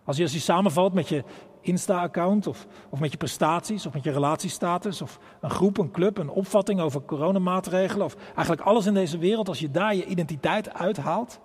Als 0.04 0.16
je, 0.16 0.22
als 0.22 0.32
je 0.32 0.38
samenvalt 0.38 0.92
met 0.92 1.08
je 1.08 1.24
Insta-account 1.64 2.46
of, 2.46 2.66
of 2.88 3.00
met 3.00 3.10
je 3.10 3.16
prestaties 3.16 3.86
of 3.86 3.92
met 3.92 4.04
je 4.04 4.10
relatiestatus 4.10 5.02
of 5.02 5.18
een 5.40 5.50
groep, 5.50 5.78
een 5.78 5.90
club, 5.90 6.18
een 6.18 6.28
opvatting 6.28 6.80
over 6.80 7.04
coronamaatregelen 7.04 8.06
of 8.06 8.16
eigenlijk 8.24 8.60
alles 8.60 8.86
in 8.86 8.94
deze 8.94 9.18
wereld, 9.18 9.48
als 9.48 9.58
je 9.58 9.70
daar 9.70 9.94
je 9.94 10.06
identiteit 10.06 10.74
uithaalt, 10.74 11.40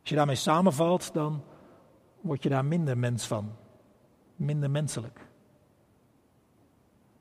als 0.00 0.08
je 0.10 0.14
daarmee 0.14 0.34
samenvalt, 0.34 1.12
dan 1.12 1.42
word 2.20 2.42
je 2.42 2.48
daar 2.48 2.64
minder 2.64 2.98
mens 2.98 3.26
van, 3.26 3.52
minder 4.36 4.70
menselijk. 4.70 5.26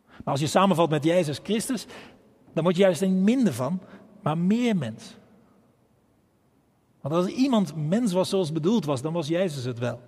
Maar 0.07 0.33
als 0.33 0.39
je 0.39 0.47
samenvalt 0.47 0.89
met 0.89 1.03
Jezus 1.03 1.39
Christus, 1.43 1.86
dan 2.53 2.63
word 2.63 2.75
je 2.75 2.81
juist 2.81 3.01
niet 3.01 3.12
minder 3.12 3.53
van, 3.53 3.81
maar 4.21 4.38
meer 4.38 4.75
mens. 4.75 5.17
Want 7.01 7.13
als 7.13 7.25
iemand 7.27 7.75
mens 7.75 8.13
was 8.13 8.29
zoals 8.29 8.51
bedoeld 8.51 8.86
was, 8.86 9.01
dan 9.01 9.13
was 9.13 9.27
Jezus 9.27 9.63
het 9.63 9.79
wel. 9.79 10.01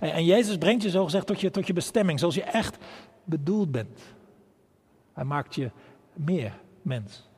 En, 0.00 0.24
Jezus 0.24 0.58
brengt 0.58 0.82
je 0.82 0.90
zogezegd 0.90 1.26
tot 1.26 1.40
je, 1.40 1.50
tot 1.50 1.66
je 1.66 1.72
bestemming, 1.72 2.18
zoals 2.18 2.34
je 2.34 2.42
echt 2.42 2.76
bedoeld 3.24 3.70
bent. 3.70 4.00
Hij 5.12 5.24
maakt 5.24 5.54
je 5.54 5.70
meer 6.12 6.52
mens. 6.82 7.28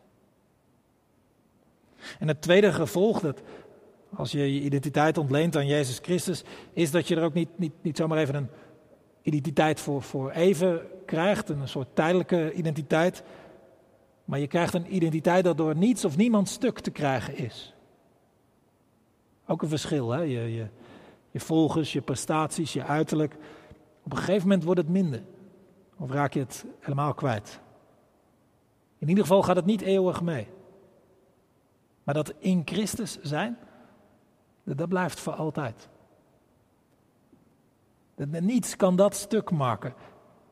En 2.19 2.29
het 2.29 2.43
tweede 2.43 2.73
gevolg, 2.73 3.21
dat 3.21 3.43
als 4.15 4.33
je 4.33 4.55
je 4.55 4.61
identiteit 4.61 5.19
ontleent 5.19 5.57
aan 5.57 5.67
Jezus 5.67 5.99
Christus, 6.03 6.43
is 6.73 6.91
dat 6.91 7.09
je 7.09 7.17
er 7.17 7.23
ook 7.23 7.35
niet, 7.35 7.49
niet, 7.57 7.73
niet 7.83 7.97
zomaar 7.97 8.19
even 8.19 8.35
een 8.35 8.49
identiteit 9.23 9.81
voor, 9.81 10.03
voor 10.03 10.31
even 10.31 10.81
krijgt, 11.07 11.49
een 11.49 11.69
soort 11.69 11.89
tijdelijke 11.95 12.53
identiteit. 12.53 13.23
Maar 14.25 14.39
je 14.39 14.47
krijgt 14.47 14.75
een 14.75 14.95
identiteit 14.95 15.45
dat 15.45 15.57
door 15.57 15.77
niets 15.77 16.05
of 16.05 16.17
niemand 16.17 16.49
stuk 16.49 16.79
te 16.79 16.91
krijgen 16.91 17.37
is. 17.37 17.75
Ook 19.47 19.63
een 19.63 19.69
verschil, 19.69 20.11
hè? 20.11 20.21
Je, 20.21 20.55
je, 20.55 20.67
je 21.31 21.41
volgers, 21.41 21.93
je 21.93 22.01
prestaties, 22.01 22.73
je 22.73 22.85
uiterlijk. 22.85 23.35
Op 24.03 24.13
een 24.13 24.19
gegeven 24.19 24.43
moment 24.43 24.65
wordt 24.65 24.81
het 24.81 24.89
minder. 24.89 25.23
Of 25.97 26.11
raak 26.11 26.33
je 26.33 26.41
het 26.41 26.65
helemaal 26.81 27.15
kwijt. 27.15 27.61
In 28.99 29.09
ieder 29.09 29.25
geval 29.25 29.43
gaat 29.43 29.57
het 29.57 29.65
niet 29.65 29.81
eeuwig 29.81 30.23
mee. 30.23 30.49
Maar 32.05 32.15
dat 32.15 32.35
in 32.39 32.63
Christus 32.65 33.19
zijn, 33.21 33.59
dat 34.65 34.89
blijft 34.89 35.21
voor 35.21 35.33
altijd. 35.33 35.89
Niets 38.27 38.77
kan 38.77 38.97
dat 38.97 39.15
stuk 39.15 39.51
maken. 39.51 39.95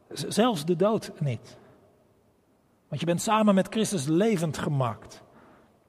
Zelfs 0.08 0.64
de 0.64 0.76
dood 0.76 1.12
niet. 1.20 1.56
Want 2.88 3.00
je 3.00 3.06
bent 3.06 3.22
samen 3.22 3.54
met 3.54 3.68
Christus 3.68 4.06
levend 4.06 4.58
gemaakt. 4.58 5.22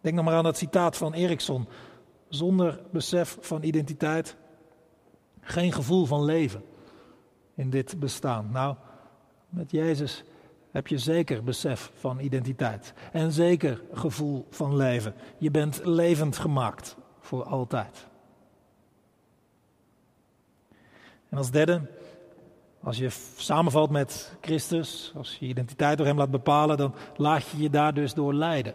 Denk 0.02 0.16
nog 0.16 0.26
maar 0.26 0.34
aan 0.34 0.44
dat 0.44 0.58
citaat 0.58 0.98
van 0.98 1.14
Erickson. 1.14 1.68
Zonder 2.28 2.82
besef 2.92 3.38
van 3.42 3.64
identiteit, 3.64 4.38
geen 5.50 5.72
gevoel 5.72 6.06
van 6.06 6.24
leven 6.24 6.64
in 7.56 7.70
dit 7.70 8.00
bestaan. 8.00 8.52
Nou, 8.52 8.76
met 9.50 9.72
Jezus 9.72 10.24
heb 10.72 10.88
je 10.88 10.98
zeker 10.98 11.44
besef 11.44 11.92
van 11.96 12.20
identiteit 12.20 12.94
en 13.12 13.32
zeker 13.32 13.82
gevoel 13.94 14.48
van 14.50 14.76
leven. 14.76 15.14
Je 15.38 15.52
bent 15.52 15.82
levend 15.84 16.38
gemaakt 16.38 16.98
voor 17.20 17.44
altijd. 17.44 18.08
En 21.30 21.38
als 21.38 21.52
derde, 21.52 21.82
als 22.84 22.98
je 22.98 23.10
samenvalt 23.36 23.90
met 23.90 24.38
Christus, 24.42 25.14
als 25.16 25.32
je 25.32 25.46
je 25.46 25.52
identiteit 25.52 25.98
door 25.98 26.08
Hem 26.08 26.18
laat 26.18 26.32
bepalen, 26.32 26.78
dan 26.78 26.94
laat 27.16 27.48
je 27.48 27.58
je 27.58 27.70
daar 27.70 27.94
dus 27.94 28.14
door 28.14 28.34
leiden. 28.34 28.74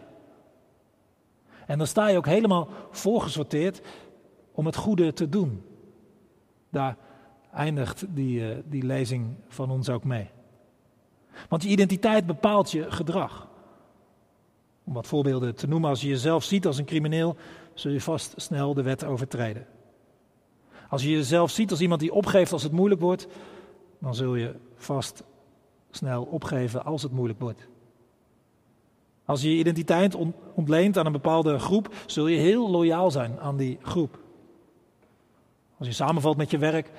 En 1.65 1.77
dan 1.77 1.87
sta 1.87 2.07
je 2.07 2.17
ook 2.17 2.25
helemaal 2.25 2.67
voorgesorteerd 2.91 3.81
om 4.51 4.65
het 4.65 4.75
goede 4.75 5.13
te 5.13 5.29
doen. 5.29 5.74
Daar 6.75 6.97
eindigt 7.53 8.05
die, 8.09 8.39
uh, 8.39 8.55
die 8.65 8.83
lezing 8.83 9.35
van 9.47 9.69
ons 9.69 9.89
ook 9.89 10.03
mee. 10.03 10.29
Want 11.49 11.63
je 11.63 11.69
identiteit 11.69 12.25
bepaalt 12.25 12.71
je 12.71 12.91
gedrag. 12.91 13.47
Om 14.83 14.93
wat 14.93 15.07
voorbeelden 15.07 15.55
te 15.55 15.67
noemen, 15.67 15.89
als 15.89 16.01
je 16.01 16.07
jezelf 16.07 16.43
ziet 16.43 16.65
als 16.65 16.77
een 16.77 16.85
crimineel, 16.85 17.35
zul 17.73 17.91
je 17.91 18.01
vast 18.01 18.33
snel 18.35 18.73
de 18.73 18.81
wet 18.81 19.03
overtreden. 19.03 19.65
Als 20.89 21.03
je 21.03 21.09
jezelf 21.09 21.51
ziet 21.51 21.71
als 21.71 21.81
iemand 21.81 21.99
die 21.99 22.13
opgeeft 22.13 22.51
als 22.51 22.63
het 22.63 22.71
moeilijk 22.71 23.01
wordt, 23.01 23.27
dan 23.99 24.15
zul 24.15 24.35
je 24.35 24.55
vast 24.75 25.23
snel 25.91 26.23
opgeven 26.23 26.85
als 26.85 27.03
het 27.03 27.11
moeilijk 27.11 27.39
wordt. 27.39 27.67
Als 29.25 29.41
je 29.41 29.49
je 29.49 29.57
identiteit 29.57 30.15
ontleent 30.55 30.97
aan 30.97 31.05
een 31.05 31.11
bepaalde 31.11 31.59
groep, 31.59 31.93
zul 32.05 32.27
je 32.27 32.37
heel 32.37 32.69
loyaal 32.69 33.11
zijn 33.11 33.39
aan 33.39 33.57
die 33.57 33.77
groep. 33.81 34.23
Als 35.77 35.87
je 35.87 35.93
samenvalt 35.93 36.37
met 36.37 36.51
je 36.51 36.57
werk, 36.57 36.91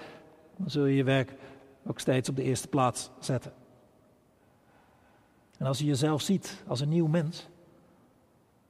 dan 0.56 0.70
zul 0.70 0.84
je 0.84 0.96
je 0.96 1.04
werk 1.04 1.34
ook 1.86 2.00
steeds 2.00 2.28
op 2.28 2.36
de 2.36 2.42
eerste 2.42 2.68
plaats 2.68 3.10
zetten. 3.20 3.52
En 5.58 5.66
als 5.66 5.78
je 5.78 5.84
jezelf 5.84 6.22
ziet 6.22 6.64
als 6.66 6.80
een 6.80 6.88
nieuw 6.88 7.06
mens, 7.06 7.48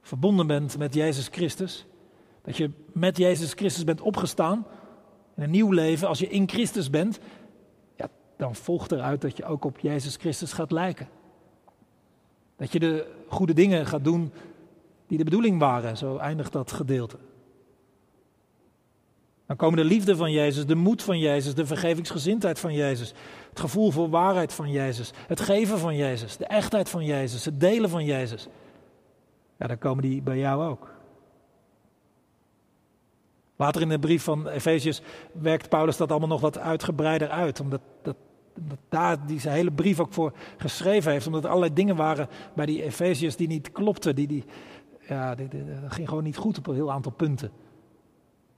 verbonden 0.01 0.47
bent 0.47 0.77
met 0.77 0.93
Jezus 0.93 1.27
Christus, 1.27 1.85
dat 2.41 2.57
je 2.57 2.71
met 2.91 3.17
Jezus 3.17 3.53
Christus 3.53 3.83
bent 3.83 4.01
opgestaan 4.01 4.65
in 5.35 5.43
een 5.43 5.51
nieuw 5.51 5.71
leven, 5.71 6.07
als 6.07 6.19
je 6.19 6.29
in 6.29 6.49
Christus 6.49 6.89
bent, 6.89 7.19
ja, 7.95 8.09
dan 8.37 8.55
volgt 8.55 8.91
eruit 8.91 9.21
dat 9.21 9.37
je 9.37 9.45
ook 9.45 9.65
op 9.65 9.79
Jezus 9.79 10.15
Christus 10.15 10.53
gaat 10.53 10.71
lijken. 10.71 11.09
Dat 12.55 12.71
je 12.71 12.79
de 12.79 13.15
goede 13.27 13.53
dingen 13.53 13.85
gaat 13.85 14.03
doen 14.03 14.31
die 15.07 15.17
de 15.17 15.23
bedoeling 15.23 15.59
waren, 15.59 15.97
zo 15.97 16.17
eindigt 16.17 16.51
dat 16.51 16.71
gedeelte. 16.71 17.17
Dan 19.47 19.55
komen 19.55 19.77
de 19.77 19.83
liefde 19.85 20.15
van 20.15 20.31
Jezus, 20.31 20.65
de 20.65 20.75
moed 20.75 21.03
van 21.03 21.19
Jezus, 21.19 21.53
de 21.53 21.65
vergevingsgezindheid 21.65 22.59
van 22.59 22.73
Jezus, 22.73 23.13
het 23.49 23.59
gevoel 23.59 23.91
voor 23.91 24.09
waarheid 24.09 24.53
van 24.53 24.71
Jezus, 24.71 25.11
het 25.27 25.39
geven 25.39 25.79
van 25.79 25.95
Jezus, 25.95 26.37
de 26.37 26.45
echtheid 26.45 26.89
van 26.89 27.05
Jezus, 27.05 27.45
het 27.45 27.59
delen 27.59 27.89
van 27.89 28.05
Jezus. 28.05 28.47
Ja, 29.57 29.67
dan 29.67 29.77
komen 29.77 30.03
die 30.03 30.21
bij 30.21 30.37
jou 30.37 30.69
ook. 30.69 30.95
Later 33.55 33.81
in 33.81 33.89
de 33.89 33.99
brief 33.99 34.23
van 34.23 34.47
Efeziërs 34.47 35.01
werkt 35.31 35.69
Paulus 35.69 35.97
dat 35.97 36.09
allemaal 36.09 36.29
nog 36.29 36.41
wat 36.41 36.57
uitgebreider 36.57 37.29
uit, 37.29 37.59
omdat 37.59 37.81
dat, 38.01 38.15
daar 38.89 39.27
die 39.27 39.39
zijn 39.39 39.55
hele 39.55 39.71
brief 39.71 39.99
ook 39.99 40.13
voor 40.13 40.33
geschreven 40.57 41.11
heeft, 41.11 41.27
omdat 41.27 41.43
er 41.43 41.49
allerlei 41.49 41.73
dingen 41.73 41.95
waren 41.95 42.27
bij 42.53 42.65
die 42.65 42.83
Efeziërs 42.83 43.35
die 43.35 43.47
niet 43.47 43.71
klopten, 43.71 44.15
die, 44.15 44.27
die, 44.27 44.43
ja, 45.07 45.35
dat 45.35 45.47
ging 45.87 46.07
gewoon 46.07 46.23
niet 46.23 46.37
goed 46.37 46.57
op 46.57 46.67
een 46.67 46.75
heel 46.75 46.91
aantal 46.91 47.11
punten. 47.11 47.51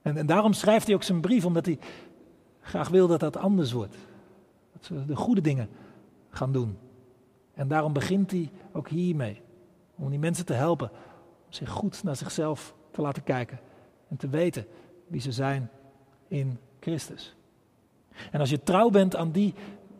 En, 0.02 0.16
en 0.16 0.26
daarom 0.26 0.52
schrijft 0.52 0.86
hij 0.86 0.94
ook 0.94 1.02
zijn 1.02 1.20
brief, 1.20 1.44
omdat 1.44 1.66
hij 1.66 1.78
graag 2.60 2.88
wil 2.88 3.06
dat 3.06 3.20
dat 3.20 3.36
anders 3.36 3.72
wordt. 3.72 3.96
Dat 4.72 4.84
ze 4.84 5.04
de 5.04 5.16
goede 5.16 5.40
dingen 5.40 5.68
gaan 6.30 6.52
doen. 6.52 6.78
En 7.54 7.68
daarom 7.68 7.92
begint 7.92 8.30
hij 8.30 8.50
ook 8.72 8.88
hiermee. 8.88 9.40
Om 9.96 10.10
die 10.10 10.18
mensen 10.18 10.46
te 10.46 10.52
helpen 10.52 10.90
om 11.46 11.52
zich 11.52 11.70
goed 11.70 12.02
naar 12.02 12.16
zichzelf 12.16 12.74
te 12.90 13.00
laten 13.00 13.22
kijken. 13.22 13.60
En 14.08 14.16
te 14.16 14.28
weten 14.28 14.66
wie 15.06 15.20
ze 15.20 15.32
zijn 15.32 15.70
in 16.28 16.58
Christus. 16.80 17.36
En 18.30 18.40
als 18.40 18.50
je 18.50 18.62
trouw 18.62 18.90
bent 18.90 19.16
aan 19.16 19.30
die 19.30 19.54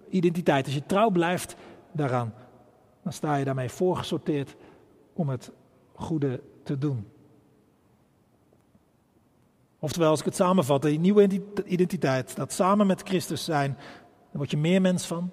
identiteit, 0.09 0.65
als 0.65 0.75
je 0.75 0.87
trouw 0.87 1.11
blijft 1.11 1.57
daaraan, 1.93 2.35
dan 3.03 3.13
sta 3.13 3.37
je 3.37 3.45
daarmee 3.45 3.69
voorgesorteerd 3.69 4.57
om 5.13 5.29
het 5.29 5.51
goede 5.95 6.41
te 6.63 6.79
doen. 6.79 7.07
Oftewel, 9.83 10.11
als 10.11 10.19
ik 10.19 10.25
het 10.25 10.37
samenvat, 10.37 10.83
die 10.83 10.99
nieuwe 10.99 11.43
identiteit, 11.65 12.37
dat 12.37 12.53
samen 12.53 12.87
met 12.87 13.03
Christus 13.03 13.45
zijn, 13.45 13.77
dan 14.31 14.39
word 14.39 14.51
je 14.51 14.57
meer 14.57 14.81
mens 14.81 15.07
van. 15.07 15.31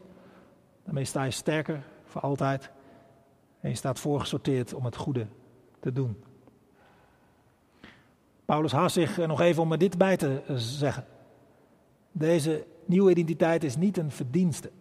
Daarmee 0.84 1.06
sta 1.06 1.24
je 1.24 1.32
sterker 1.32 1.84
voor 2.06 2.22
altijd. 2.22 2.72
En 3.60 3.70
je 3.70 3.76
staat 3.76 4.00
voorgesorteerd 4.00 4.74
om 4.74 4.86
het 4.86 4.96
goede 4.96 5.28
te 5.80 5.92
doen. 5.92 6.24
Paulus 8.46 8.72
haast 8.72 8.94
zich 8.94 9.18
nog 9.18 9.42
even 9.42 9.64
om 9.64 9.72
er 9.72 9.78
dit 9.78 9.98
bij 9.98 10.18
te 10.18 10.42
zeggen. 10.56 11.06
Deze 12.12 12.66
nieuwe 12.86 13.12
identiteit 13.12 13.64
is 13.64 13.76
niet 13.76 13.98
een 13.98 14.12
verdienste. 14.12 14.72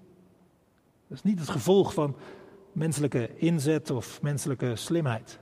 Dat 1.09 1.16
is 1.16 1.22
niet 1.22 1.38
het 1.38 1.48
gevolg 1.48 1.94
van 1.94 2.16
menselijke 2.72 3.38
inzet 3.38 3.90
of 3.90 4.22
menselijke 4.22 4.76
slimheid. 4.76 5.38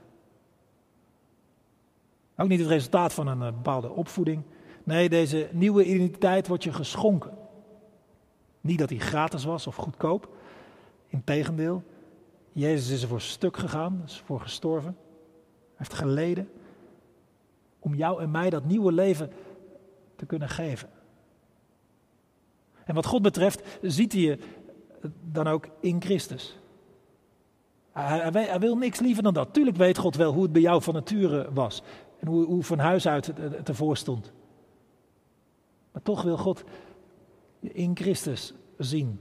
Ook 2.37 2.47
niet 2.47 2.59
het 2.59 2.69
resultaat 2.69 3.13
van 3.13 3.27
een 3.27 3.41
eh, 3.41 3.47
bepaalde 3.47 3.89
opvoeding. 3.89 4.43
Nee, 4.83 5.09
deze 5.09 5.49
nieuwe 5.51 5.85
identiteit 5.85 6.47
wordt 6.47 6.63
je 6.63 6.73
geschonken. 6.73 7.37
Niet 8.61 8.79
dat 8.79 8.89
hij 8.89 8.99
gratis 8.99 9.43
was 9.43 9.67
of 9.67 9.75
goedkoop. 9.75 10.29
Integendeel, 11.07 11.83
Jezus 12.51 12.89
is 12.89 13.01
er 13.01 13.07
voor 13.07 13.21
stuk 13.21 13.57
gegaan, 13.57 14.01
is 14.05 14.21
voor 14.25 14.41
gestorven. 14.41 14.97
Hij 15.75 15.85
heeft 15.87 15.93
geleden 15.93 16.49
om 17.79 17.95
jou 17.95 18.21
en 18.21 18.31
mij 18.31 18.49
dat 18.49 18.65
nieuwe 18.65 18.91
leven 18.91 19.31
te 20.15 20.25
kunnen 20.25 20.49
geven. 20.49 20.89
En 22.85 22.95
wat 22.95 23.05
God 23.05 23.21
betreft 23.21 23.77
ziet 23.81 24.13
hij 24.13 24.21
je 24.21 24.37
dan 25.31 25.47
ook 25.47 25.67
in 25.79 26.01
Christus. 26.01 26.57
Hij, 27.91 28.29
hij, 28.31 28.59
wil 28.59 28.77
niks 28.77 28.99
liever 28.99 29.23
dan 29.23 29.33
dat. 29.33 29.53
Tuurlijk 29.53 29.77
weet 29.77 29.97
God 29.97 30.15
wel 30.15 30.33
hoe 30.33 30.43
het 30.43 30.51
bij 30.51 30.61
jou 30.61 30.81
van 30.81 30.93
nature 30.93 31.53
was. 31.53 31.81
En 32.19 32.27
hoe, 32.27 32.63
van 32.63 32.79
huis 32.79 33.07
uit 33.07 33.25
het 33.25 33.69
ervoor 33.69 33.97
stond. 33.97 34.31
Maar 35.91 36.01
toch 36.01 36.21
wil 36.21 36.37
God 36.37 36.63
je 37.59 37.71
in 37.71 37.95
Christus 37.95 38.53
zien. 38.77 39.19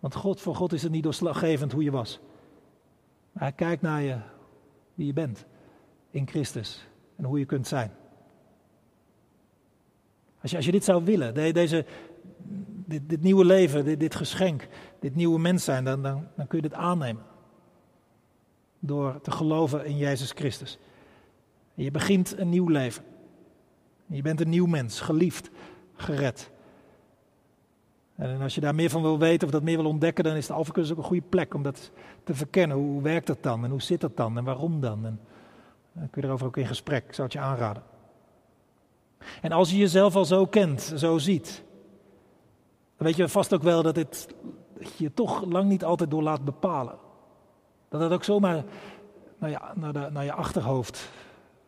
Want 0.00 0.14
God, 0.14 0.40
voor 0.40 0.54
God 0.54 0.72
is 0.72 0.82
het 0.82 0.92
niet 0.92 1.02
doorslaggevend 1.02 1.72
hoe 1.72 1.82
je 1.82 1.90
was. 1.90 2.20
Maar 3.32 3.42
hij 3.42 3.52
kijkt 3.52 3.82
naar 3.82 4.02
je, 4.02 4.18
wie 4.94 5.06
je 5.06 5.12
bent 5.12 5.46
in 6.10 6.28
Christus 6.28 6.88
en 7.16 7.24
hoe 7.24 7.38
je 7.38 7.44
kunt 7.44 7.66
zijn. 7.66 7.92
Als 10.40 10.50
je, 10.50 10.56
als 10.56 10.66
je 10.66 10.72
dit 10.72 10.84
zou 10.84 11.04
willen, 11.04 11.34
deze, 11.54 11.84
dit, 12.86 13.22
nieuwe 13.22 13.44
leven, 13.44 13.84
dit, 13.84 14.00
dit, 14.00 14.14
geschenk, 14.14 14.68
dit 15.00 15.14
nieuwe 15.14 15.38
mens 15.38 15.64
zijn, 15.64 15.84
dan, 15.84 16.02
dan, 16.02 16.28
dan 16.36 16.46
kun 16.46 16.62
je 16.62 16.68
dit 16.68 16.78
aannemen. 16.78 17.22
Door 18.78 19.20
te 19.20 19.30
geloven 19.30 19.84
in 19.84 19.96
Jezus 19.96 20.30
Christus. 20.30 20.78
Je 21.74 21.90
begint 21.90 22.38
een 22.38 22.48
nieuw 22.48 22.68
leven. 22.68 23.04
Je 24.06 24.22
bent 24.22 24.40
een 24.40 24.48
nieuw 24.48 24.66
mens, 24.66 25.00
geliefd, 25.00 25.50
gered. 25.96 26.50
En 28.14 28.40
als 28.40 28.54
je 28.54 28.60
daar 28.60 28.74
meer 28.74 28.90
van 28.90 29.02
wil 29.02 29.18
weten 29.18 29.46
of 29.46 29.52
dat 29.52 29.62
meer 29.62 29.76
wil 29.76 29.86
ontdekken, 29.86 30.24
dan 30.24 30.36
is 30.36 30.46
de 30.46 30.52
Alpha 30.52 30.72
ook 30.80 30.96
een 30.96 31.02
goede 31.02 31.26
plek 31.28 31.54
om 31.54 31.62
dat 31.62 31.90
te 32.24 32.34
verkennen. 32.34 32.76
Hoe 32.76 33.02
werkt 33.02 33.26
dat 33.26 33.42
dan 33.42 33.64
en 33.64 33.70
hoe 33.70 33.82
zit 33.82 34.00
dat 34.00 34.16
dan 34.16 34.38
en 34.38 34.44
waarom 34.44 34.80
dan? 34.80 35.06
En 35.06 35.20
dan 35.92 36.10
kun 36.10 36.22
je 36.22 36.28
erover 36.28 36.46
ook 36.46 36.56
in 36.56 36.66
gesprek, 36.66 37.04
ik 37.04 37.14
zou 37.14 37.28
het 37.28 37.36
je 37.36 37.42
aanraden. 37.42 37.82
En 39.42 39.52
als 39.52 39.70
je 39.70 39.76
jezelf 39.76 40.16
al 40.16 40.24
zo 40.24 40.46
kent, 40.46 40.92
zo 40.96 41.18
ziet, 41.18 41.62
dan 42.96 43.06
weet 43.06 43.16
je 43.16 43.28
vast 43.28 43.54
ook 43.54 43.62
wel 43.62 43.82
dat, 43.82 43.94
dit, 43.94 44.28
je 44.96 45.14
toch 45.14 45.44
lang 45.44 45.68
niet 45.68 45.84
altijd 45.84 46.10
door 46.10 46.22
laat 46.22 46.44
bepalen. 46.44 46.94
Dat 47.88 48.00
het 48.00 48.12
ook 48.12 48.24
zomaar 48.24 48.64
naar 49.38 49.50
je, 49.50 49.58
naar, 49.74 50.12
naar 50.12 50.24
je 50.24 50.32
achterhoofd 50.32 51.10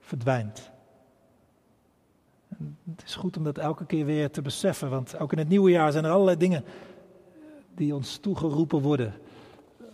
verdwijnt. 0.00 0.70
het 2.96 3.02
is 3.04 3.14
goed 3.14 3.37
om 3.37 3.44
dat 3.44 3.59
elke 3.59 3.87
keer 3.87 4.04
weer 4.04 4.30
te 4.30 4.42
beseffen, 4.42 4.90
want 4.90 5.18
ook 5.18 5.33
in 5.33 5.38
het 5.38 5.48
nieuwe 5.48 5.70
jaar 5.70 5.92
zijn 5.92 6.04
er 6.04 6.11
allerlei 6.11 6.37
dingen 6.37 6.64
die 7.74 7.94
ons 7.94 8.16
toegeroepen 8.16 8.80
worden, 8.80 9.14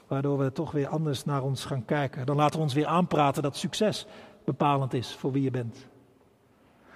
waardoor 0.07 0.39
we 0.39 0.53
toch 0.53 0.71
weer 0.71 0.89
anders 0.89 1.25
naar 1.25 1.43
ons 1.43 1.65
gaan 1.65 1.85
kijken. 1.85 2.27
Dan 2.27 2.37
laten 2.37 2.57
we 2.57 2.63
ons 2.63 2.75
weer 2.75 2.87
aanpraten 2.87 3.43
dat 3.43 3.57
succes 3.57 4.07
bepalend 4.45 4.95
is 4.95 5.15
voor 5.15 5.33
wie 5.33 5.43
je 5.43 5.51
bent. 5.51 5.87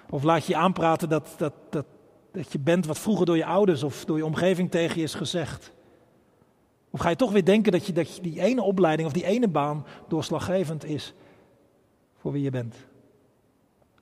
Of 0.09 0.23
laat 0.23 0.45
je 0.45 0.55
aanpraten 0.55 1.09
dat, 1.09 1.33
dat, 1.37 1.53
dat, 1.69 1.85
dat 2.31 2.51
je 2.51 2.59
bent 2.59 2.85
wat 2.85 2.99
vroeger 2.99 3.25
door 3.25 3.37
je 3.37 3.45
ouders 3.45 3.83
of 3.83 4.05
door 4.05 4.17
je 4.17 4.25
omgeving 4.25 4.71
tegen 4.71 4.97
je 4.97 5.03
is 5.03 5.13
gezegd. 5.13 5.71
Of 6.91 6.99
ga 6.99 7.09
je 7.09 7.15
toch 7.15 7.31
weer 7.31 7.45
denken 7.45 7.71
dat, 7.71 7.85
je, 7.85 7.93
dat 7.93 8.19
die 8.21 8.41
ene 8.41 8.61
opleiding 8.61 9.07
of 9.07 9.13
die 9.13 9.25
ene 9.25 9.47
baan 9.47 9.85
doorslaggevend 10.07 10.85
is 10.85 11.13
voor 12.17 12.31
wie 12.31 12.43
je 12.43 12.49
bent. 12.49 12.75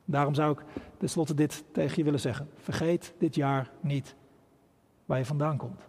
Daarom 0.05 0.33
zou 0.33 0.51
ik 0.51 0.63
tenslotte 0.97 1.33
dit 1.33 1.63
tegen 1.71 1.97
je 1.97 2.03
willen 2.03 2.19
zeggen. 2.19 2.49
Vergeet 2.55 3.13
dit 3.17 3.35
jaar 3.35 3.71
niet 3.81 4.15
waar 5.05 5.17
je 5.17 5.25
vandaan 5.25 5.57
komt. 5.57 5.81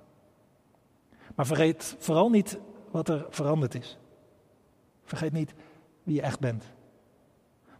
Maar 1.34 1.46
vergeet 1.46 1.96
vooral 1.98 2.30
niet 2.30 2.58
wat 2.90 3.08
er 3.08 3.26
veranderd 3.30 3.74
is. 3.74 3.98
Vergeet 5.04 5.32
niet 5.32 5.54
wie 6.02 6.14
je 6.14 6.22
echt 6.22 6.40
bent. 6.40 6.64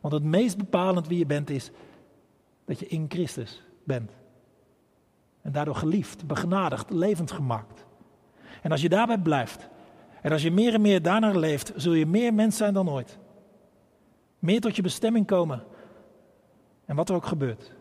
Want 0.01 0.15
het 0.15 0.23
meest 0.23 0.57
bepalend 0.57 1.07
wie 1.07 1.19
je 1.19 1.27
bent 1.27 1.51
is 1.51 1.71
dat 2.65 2.79
je 2.79 2.87
in 2.87 3.07
Christus 3.09 3.63
bent. 3.85 4.13
En 5.41 5.53
daardoor 5.53 5.75
geliefd, 5.75 6.27
begenadigd, 6.27 6.91
levend 6.91 7.31
gemaakt. 7.31 7.85
En 8.63 8.71
als 8.71 8.83
je 8.83 8.89
daarbij 8.89 9.19
blijft, 9.19 9.69
en 10.23 10.33
als 10.33 10.43
je 10.43 10.51
meer 10.51 10.75
en 10.75 10.81
meer 10.81 11.03
daarnaar 11.03 11.37
leeft, 11.37 11.73
zul 11.77 11.93
je 11.93 12.07
meer 12.07 12.35
mens 12.35 12.57
zijn 12.57 12.75
dan 12.75 12.91
ooit. 12.91 13.19
Meer 14.39 14.61
tot 14.61 14.77
je 14.77 14.83
bestemming 14.83 15.27
komen. 15.27 15.63
En 16.85 16.97
wat 16.97 17.09
er 17.09 17.15
ook 17.15 17.27
gebeurt. 17.27 17.73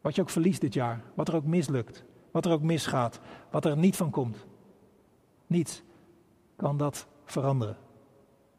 Wat 0.00 0.14
je 0.14 0.20
ook 0.20 0.30
verliest 0.30 0.60
dit 0.60 0.74
jaar, 0.74 1.02
wat 1.14 1.28
er 1.28 1.34
ook 1.34 1.44
mislukt, 1.44 2.04
wat 2.30 2.44
er 2.44 2.52
ook 2.52 2.62
misgaat, 2.62 3.20
wat 3.50 3.64
er 3.64 3.76
niet 3.76 3.96
van 3.96 4.10
komt. 4.10 4.46
Niets 5.46 5.82
kan 6.56 6.76
dat 6.76 7.06
veranderen. 7.24 7.76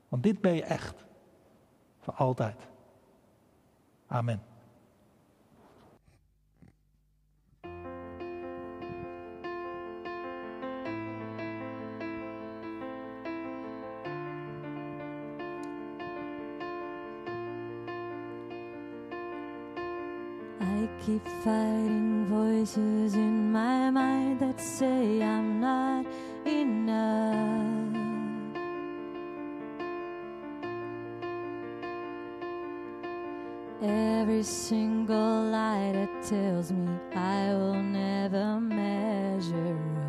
Want 0.08 0.24
dit 0.24 0.42
ben 0.42 0.56
je 0.56 0.64
echt. 0.64 1.06
Voor 2.00 2.14
altijd. 2.14 2.68
Amen. 4.08 4.49
Keep 21.06 21.26
fighting 21.44 22.26
voices 22.26 23.14
in 23.16 23.52
my 23.52 23.90
mind 23.90 24.40
that 24.40 24.60
say 24.60 25.22
I'm 25.24 25.60
not 25.62 26.06
enough. 26.46 27.96
Every 33.82 34.44
single 34.44 35.44
lie 35.52 35.92
that 35.94 36.24
tells 36.24 36.72
me 36.72 36.90
I 37.16 37.54
will 37.54 37.82
never 37.82 38.60
measure 38.60 39.78
up. 40.04 40.09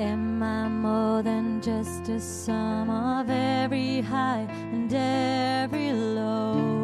Am 0.00 0.40
I 0.44 0.68
more 0.68 1.22
than 1.24 1.60
just 1.60 2.08
a 2.08 2.20
sum 2.20 2.88
of 2.88 3.28
every 3.28 4.00
high 4.00 4.46
and 4.70 4.92
every 4.94 5.92
low? 5.92 6.77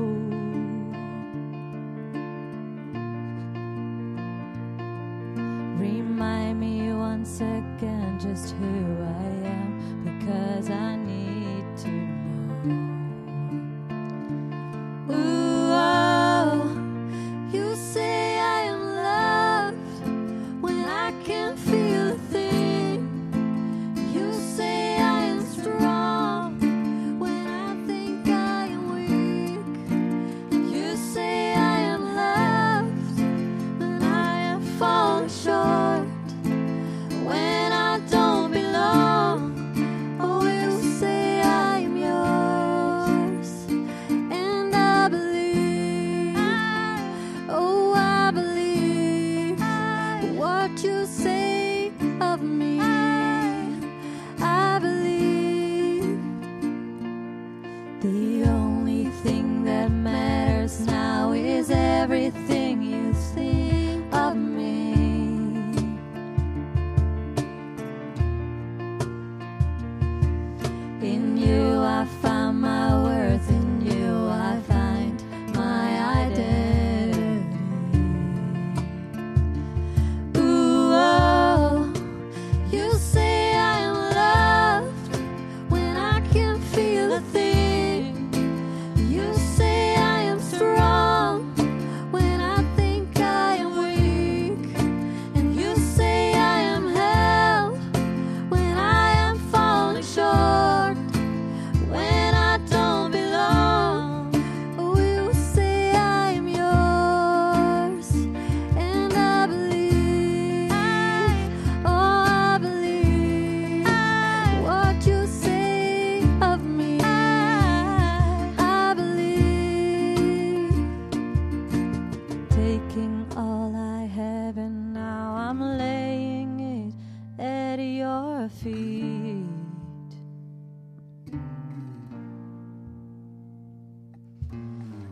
Taking 122.74 123.24
all 123.36 123.72
I 123.76 124.06
have 124.06 124.56
and 124.56 124.92
now 124.92 125.32
I'm 125.36 125.60
laying 125.78 126.58
it 126.58 127.40
at 127.40 127.78
your 127.78 128.48
feet. 128.48 129.44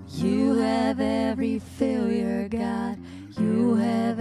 You 0.08 0.54
have 0.56 0.98
every 0.98 1.60
failure, 1.60 2.48
God. 2.48 2.98
You 3.38 3.76
have 3.76 4.18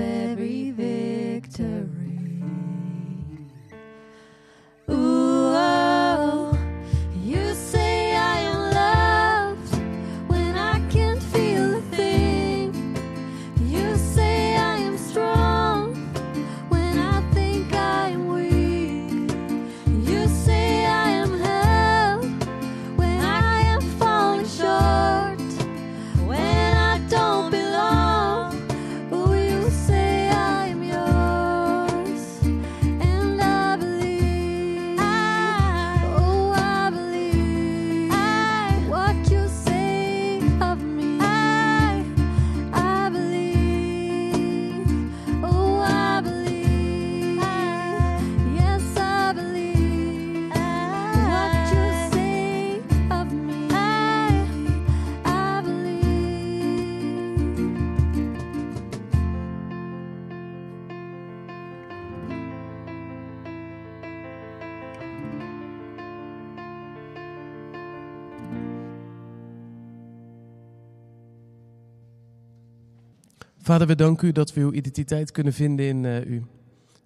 Vader, 73.71 73.87
we 73.87 73.95
danken 73.95 74.27
u 74.27 74.31
dat 74.31 74.53
we 74.53 74.61
uw 74.61 74.71
identiteit 74.71 75.31
kunnen 75.31 75.53
vinden 75.53 75.85
in 75.85 76.05
eh, 76.05 76.25
u. 76.25 76.45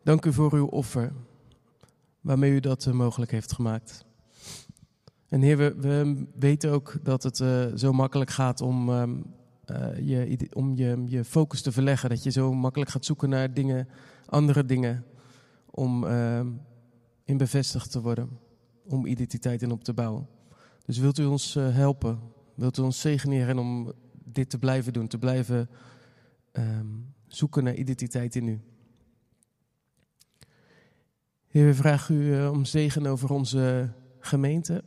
Dank 0.04 0.26
u 0.26 0.34
voor 0.34 0.54
uw 0.54 0.66
offer, 0.66 1.14
waarmee 2.22 2.52
u 2.52 2.60
dat 2.60 2.86
eh, 2.86 2.94
mogelijk 2.94 3.32
heeft 3.32 3.54
gemaakt. 3.54 4.06
En 5.30 5.42
Heer, 5.42 5.58
we, 5.58 5.76
we 5.76 6.26
weten 6.36 6.72
ook 6.72 6.98
dat 7.04 7.24
het 7.24 7.40
eh, 7.40 7.66
zo 7.76 7.94
makkelijk 7.94 8.30
gaat 8.30 8.62
om, 8.62 8.90
ehm, 8.90 9.16
eh, 9.66 10.00
je, 10.00 10.48
om 10.54 10.76
je, 10.76 11.04
je 11.08 11.24
focus 11.24 11.62
te 11.62 11.72
verleggen. 11.72 12.10
Dat 12.10 12.24
je 12.24 12.32
zo 12.32 12.54
makkelijk 12.54 12.92
gaat 12.92 13.06
zoeken 13.06 13.30
naar 13.30 13.54
dingen, 13.54 13.88
andere 14.26 14.66
dingen, 14.66 15.06
om 15.66 16.04
ehm, 16.08 16.48
in 17.26 17.38
bevestigd 17.38 17.92
te 17.92 18.02
worden. 18.02 18.30
Om 18.88 19.06
identiteit 19.06 19.62
in 19.62 19.72
op 19.72 19.84
te 19.84 19.94
bouwen. 19.94 20.28
Dus 20.86 20.98
wilt 20.98 21.20
u 21.20 21.26
ons 21.26 21.54
helpen? 21.54 22.20
Wilt 22.56 22.78
u 22.78 22.82
ons 22.82 23.02
zegenen, 23.02 23.38
Heer, 23.38 23.50
en 23.50 23.58
om 23.60 23.94
dit 24.24 24.50
te 24.50 24.60
blijven 24.60 24.94
doen, 24.94 25.08
te 25.08 25.18
blijven 25.18 25.70
ehm, 26.56 26.88
zoeken 27.28 27.64
naar 27.64 27.76
identiteit 27.76 28.36
in 28.36 28.48
u. 28.48 28.62
Heer, 31.48 31.66
we 31.66 31.74
vragen 31.74 32.16
u 32.16 32.36
eh, 32.36 32.52
om 32.52 32.66
zegen 32.66 33.06
over 33.06 33.32
onze 33.32 33.94
gemeente. 34.20 34.84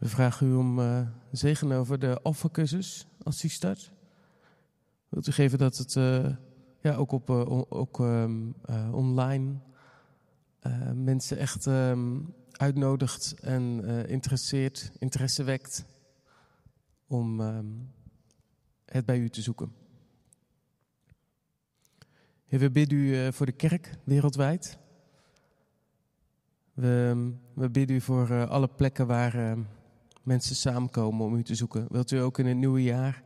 We 0.00 0.08
vragen 0.08 0.46
u 0.46 0.54
om 0.54 0.80
eh, 0.80 1.06
zegen 1.32 1.72
over 1.72 1.98
de 1.98 2.22
Alpha-cursus 2.22 3.06
als 3.22 3.40
die 3.40 3.50
start. 3.50 3.92
Wilt 5.08 5.26
u 5.26 5.32
geven 5.32 5.58
dat 5.58 5.76
het 5.76 5.96
eh, 5.96 6.34
ja, 6.80 6.94
ook, 6.94 7.12
op, 7.12 7.30
ook 7.68 8.00
ehm, 8.00 8.50
eh, 8.64 8.94
online 8.94 9.54
mensen 10.94 11.38
echt 11.38 11.66
ehm, 11.66 12.20
uitnodigt 12.50 13.34
en 13.40 13.84
interesseert, 14.08 14.92
interesse 14.98 15.42
wekt 15.44 15.84
om 17.06 17.40
het 18.84 19.04
bij 19.04 19.18
u 19.18 19.28
te 19.28 19.42
zoeken. 19.42 19.79
We 22.58 22.70
bidden 22.70 22.98
u 22.98 23.16
eh, 23.16 23.32
voor 23.32 23.46
de 23.46 23.52
kerk 23.52 23.90
wereldwijd. 24.04 24.78
We, 26.74 27.32
we 27.54 27.70
bidden 27.70 27.96
u 27.96 28.00
voor 28.00 28.30
eh, 28.30 28.50
alle 28.50 28.68
plekken 28.68 29.06
waar 29.06 29.34
eh, 29.34 29.58
mensen 30.22 30.56
samenkomen 30.56 31.26
om 31.26 31.34
u 31.34 31.42
te 31.42 31.54
zoeken. 31.54 31.86
Wilt 31.90 32.10
u 32.10 32.18
ook 32.18 32.38
in 32.38 32.46
het 32.46 32.56
nieuwe 32.56 32.82
jaar 32.82 33.22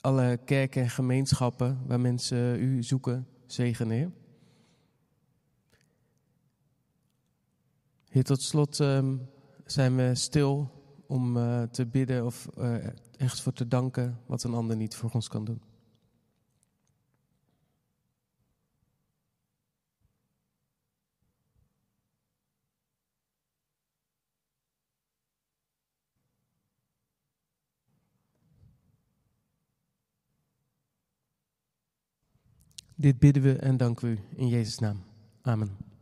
alle 0.00 0.38
kerken 0.44 0.82
en 0.82 0.90
gemeenschappen 0.90 1.78
waar 1.86 2.00
mensen 2.00 2.60
u 2.62 2.82
zoeken 2.82 3.26
zegenen, 3.46 4.12
Heer? 8.08 8.24
Tot 8.24 8.42
slot 8.42 8.80
ehm, 8.80 9.16
zijn 9.64 9.96
we 9.96 10.14
stil 10.14 10.70
om 11.06 11.36
eh, 11.36 11.62
te 11.62 11.86
bidden 11.86 12.24
of 12.24 12.48
eh, 12.56 12.74
echt 13.16 13.40
voor 13.40 13.52
te 13.52 13.68
danken 13.68 14.20
wat 14.26 14.42
een 14.42 14.54
ander 14.54 14.76
niet 14.76 14.96
voor 14.96 15.10
ons 15.10 15.28
kan 15.28 15.44
doen. 15.44 15.60
Dit 32.98 33.18
bidden 33.18 33.42
we 33.42 33.56
en 33.56 33.76
danken 33.76 34.08
we 34.08 34.14
u 34.14 34.18
in 34.36 34.48
Jezus' 34.48 34.78
naam. 34.78 35.02
Amen. 35.42 35.95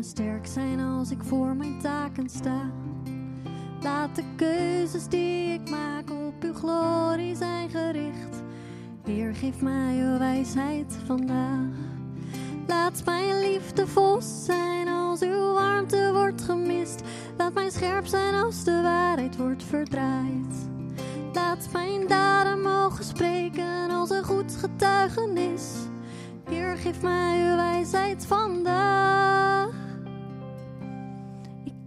me 0.00 0.06
sterk 0.06 0.46
zijn 0.46 0.80
als 0.80 1.10
ik 1.10 1.22
voor 1.22 1.56
mijn 1.56 1.80
taken 1.80 2.28
sta. 2.28 2.70
Laat 3.80 4.16
de 4.16 4.22
keuzes 4.36 5.08
die 5.08 5.52
ik 5.52 5.70
maak 5.70 6.10
op 6.10 6.42
uw 6.42 6.54
glorie 6.54 7.36
zijn 7.36 7.70
gericht. 7.70 8.42
Heer, 9.04 9.34
geef 9.34 9.60
mij 9.60 9.96
uw 9.96 10.18
wijsheid 10.18 10.98
vandaag. 11.06 11.74
Laat 12.66 13.02
mijn 13.04 13.40
liefde 13.40 13.86
vol 13.86 14.22
zijn 14.22 14.88
als 14.88 15.20
uw 15.22 15.52
warmte 15.52 16.10
wordt 16.12 16.42
gemist. 16.42 17.00
Laat 17.36 17.54
mijn 17.54 17.70
scherp 17.70 18.06
zijn 18.06 18.34
als 18.34 18.64
de 18.64 18.82
waarheid 18.82 19.36
wordt 19.36 19.62
verdraaid. 19.62 20.68
Laat 21.32 21.68
mijn 21.72 22.06
daden 22.06 22.60
mogen 22.60 23.04
spreken 23.04 23.90
als 23.90 24.10
een 24.10 24.24
goed 24.24 24.56
getuigenis. 24.56 25.72
Heer, 26.50 26.76
geef 26.76 27.02
mij 27.02 27.50
uw 27.50 27.56
wijsheid 27.56 28.26
vandaag. 28.26 29.39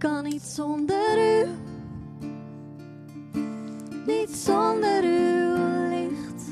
Ik 0.04 0.10
kan 0.10 0.24
niet 0.24 0.42
zonder 0.42 1.18
u. 1.18 1.46
Niet 4.06 4.30
zonder 4.30 5.02
uw 5.02 5.88
licht. 5.88 6.44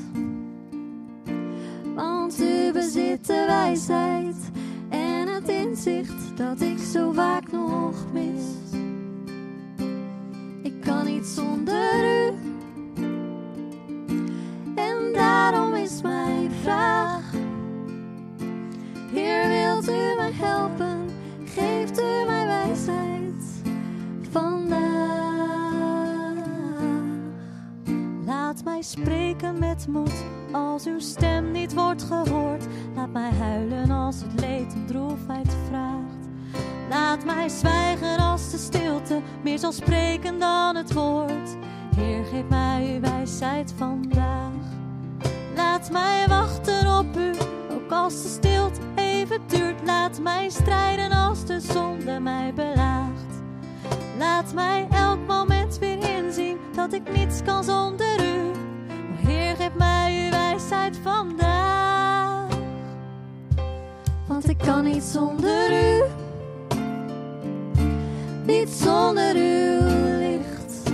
Want 1.95 2.39
u 2.39 2.71
bezit 2.71 3.27
de 3.27 3.45
wijsheid 3.47 4.35
en 4.89 5.27
het 5.27 5.47
inzicht 5.49 6.37
dat 6.37 6.61
ik 6.61 6.77
zo 6.79 7.11
vaak 7.11 7.51
nog 7.51 7.95
mis. 8.13 8.43
Ik 10.61 10.81
kan 10.81 11.05
niet 11.05 11.25
zonder 11.25 12.09
u. 12.09 12.12
met 29.73 29.87
moed 29.87 30.23
als 30.51 30.85
uw 30.85 30.99
stem 30.99 31.51
niet 31.51 31.73
wordt 31.73 32.03
gehoord. 32.03 32.65
Laat 32.95 33.11
mij 33.11 33.31
huilen 33.31 33.91
als 33.91 34.21
het 34.21 34.39
leed 34.39 34.73
en 34.73 34.85
droefheid 34.85 35.55
vraagt. 35.67 36.27
Laat 36.89 37.25
mij 37.25 37.49
zwijgen 37.49 38.17
als 38.17 38.51
de 38.51 38.57
stilte 38.57 39.21
meer 39.43 39.59
zal 39.59 39.71
spreken 39.71 40.39
dan 40.39 40.75
het 40.75 40.93
woord. 40.93 41.55
Heer, 41.95 42.25
geef 42.25 42.47
mij 42.49 42.91
uw 42.93 42.99
wijsheid 42.99 43.73
vandaag. 43.77 44.51
Laat 45.55 45.91
mij 45.91 46.25
wachten 46.27 46.97
op 46.97 47.17
u, 47.17 47.31
ook 47.71 47.91
als 47.91 48.21
de 48.21 48.29
stilte 48.29 48.79
even 48.95 49.41
duurt. 49.47 49.85
Laat 49.85 50.19
mij 50.19 50.49
strijden 50.49 51.11
als 51.11 51.45
de 51.45 51.59
zonde 51.59 52.19
mij 52.19 52.53
belaagt. 52.53 53.41
Laat 54.17 54.53
mij 54.53 54.87
elk 54.91 55.27
moment 55.27 55.79
weer 55.79 56.17
inzien 56.17 56.57
dat 56.75 56.93
ik 56.93 57.17
niets 57.17 57.41
kan 57.43 57.63
zonder 57.63 58.25
u. 58.25 58.33
Geef 59.73 59.79
mij 59.79 60.23
uw 60.23 60.29
wijsheid 60.29 60.97
vandaag. 61.03 62.47
Want 64.27 64.49
ik 64.49 64.57
kan 64.57 64.83
niet 64.83 65.03
zonder 65.03 65.71
u. 65.71 66.03
Niet 68.45 68.69
zonder 68.69 69.35
uw 69.35 70.17
licht. 70.19 70.91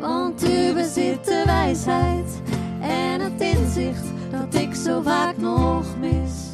Want 0.00 0.48
u 0.48 0.72
bezit 0.74 1.24
de 1.24 1.42
wijsheid 1.46 2.40
en 2.80 3.20
het 3.20 3.40
inzicht 3.40 4.04
dat 4.30 4.54
ik 4.54 4.74
zo 4.74 5.02
vaak 5.02 5.36
nog 5.36 5.84
mis. 6.00 6.50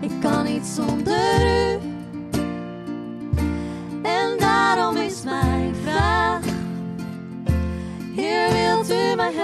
Ik 0.00 0.20
kan 0.20 0.44
niet 0.44 0.66
zonder 0.66 1.46
u. 1.46 1.78
En 4.02 4.38
daarom 4.38 4.96
is 4.96 5.22
mijn 5.22 5.74
vraag: 5.74 6.44
Heer, 8.14 8.57
wilt 8.88 9.36
u 9.36 9.37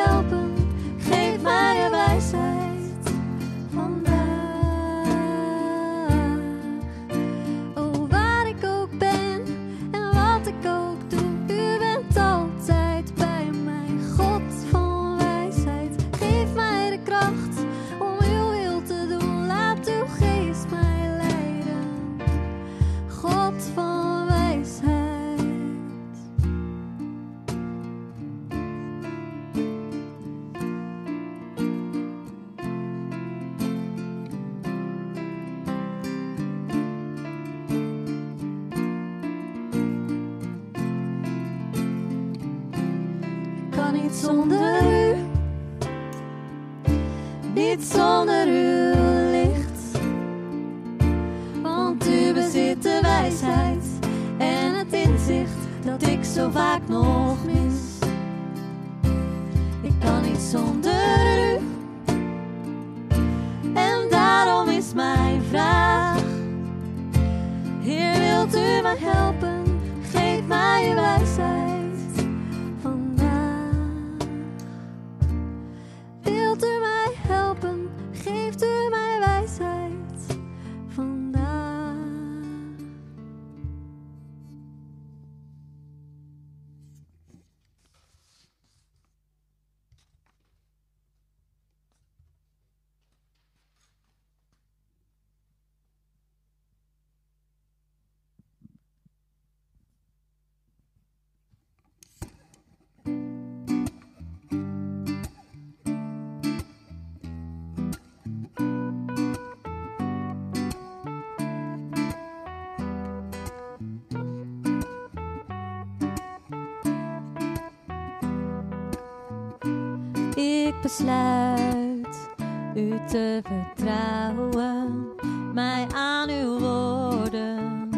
Ik 120.36 120.74
besluit 120.82 122.28
u 122.74 122.98
te 123.08 123.42
vertrouwen, 123.42 125.06
mij 125.52 125.86
aan 125.94 126.30
uw 126.30 126.58
woorden 126.58 127.88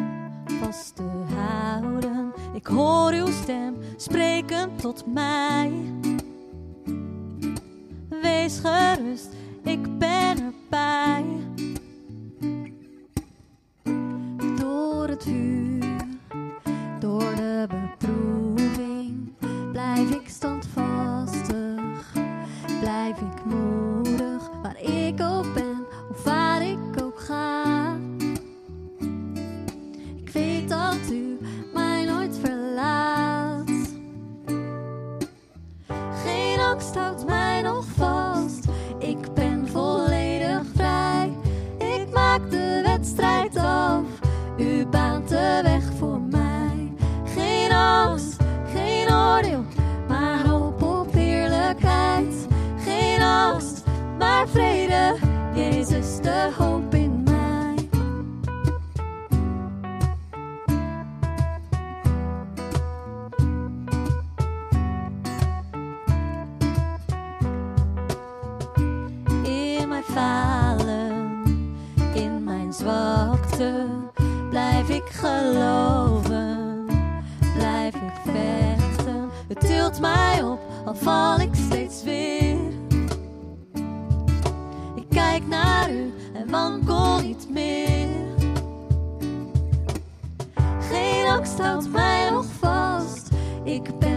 vast 0.60 0.96
te 0.96 1.02
houden. 1.34 2.32
Ik 2.54 2.66
hoor 2.66 3.12
uw 3.12 3.26
stem 3.26 3.76
spreken 3.96 4.76
tot 4.76 5.04
mij. 5.06 5.72
Wees 8.22 8.58
gerust, 8.58 9.28
Mij 80.00 80.42
op, 80.42 80.60
al 80.84 80.94
val 80.94 81.40
ik 81.40 81.54
steeds 81.54 82.02
weer. 82.02 82.56
ik 85.36 85.46
naar 85.46 85.90
u 85.90 86.12
en 86.32 86.50
wankel 86.50 87.20
niet 87.20 87.46
meer. 87.50 88.08
Geen 90.80 91.26
angst 91.26 91.58
houdt 91.58 91.92
mij 91.92 92.30
nog 92.30 92.44
vast, 92.60 93.28
ik 93.64 93.98
ben 93.98 94.15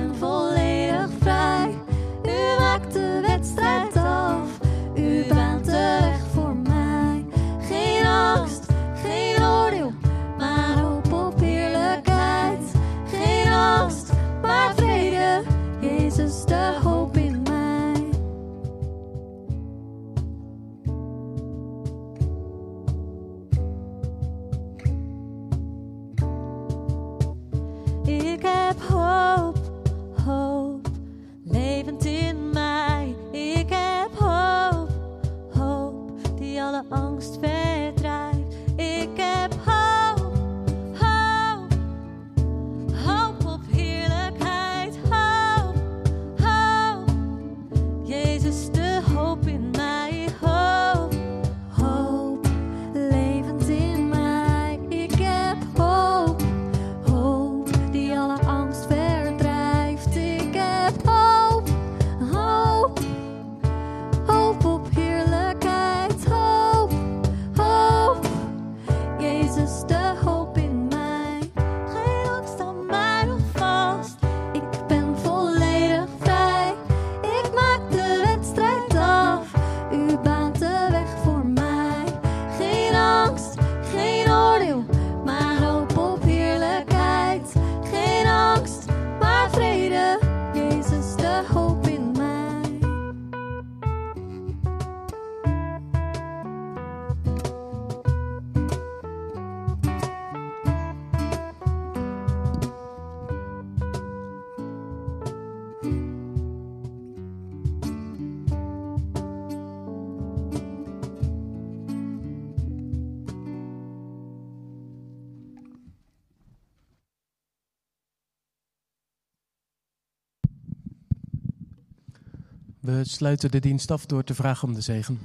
Sluiten 123.05 123.51
de 123.51 123.59
dienst 123.59 123.91
af 123.91 124.05
door 124.05 124.23
te 124.23 124.33
vragen 124.33 124.67
om 124.67 124.73
de 124.73 124.81
zegen. 124.81 125.19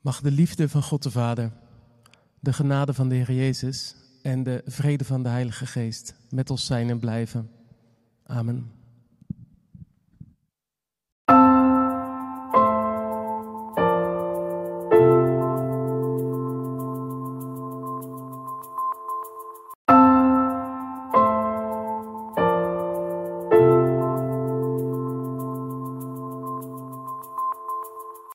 Mag 0.00 0.20
de 0.20 0.30
liefde 0.30 0.68
van 0.68 0.82
God 0.82 1.02
de 1.02 1.10
Vader, 1.10 1.52
de 2.40 2.52
genade 2.52 2.94
van 2.94 3.08
de 3.08 3.14
Heer 3.14 3.32
Jezus 3.32 3.94
en 4.22 4.42
de 4.42 4.62
vrede 4.66 5.04
van 5.04 5.22
de 5.22 5.28
Heilige 5.28 5.66
Geest 5.66 6.14
met 6.30 6.50
ons 6.50 6.66
zijn 6.66 6.90
en 6.90 6.98
blijven. 6.98 7.50
Amen. 8.26 8.73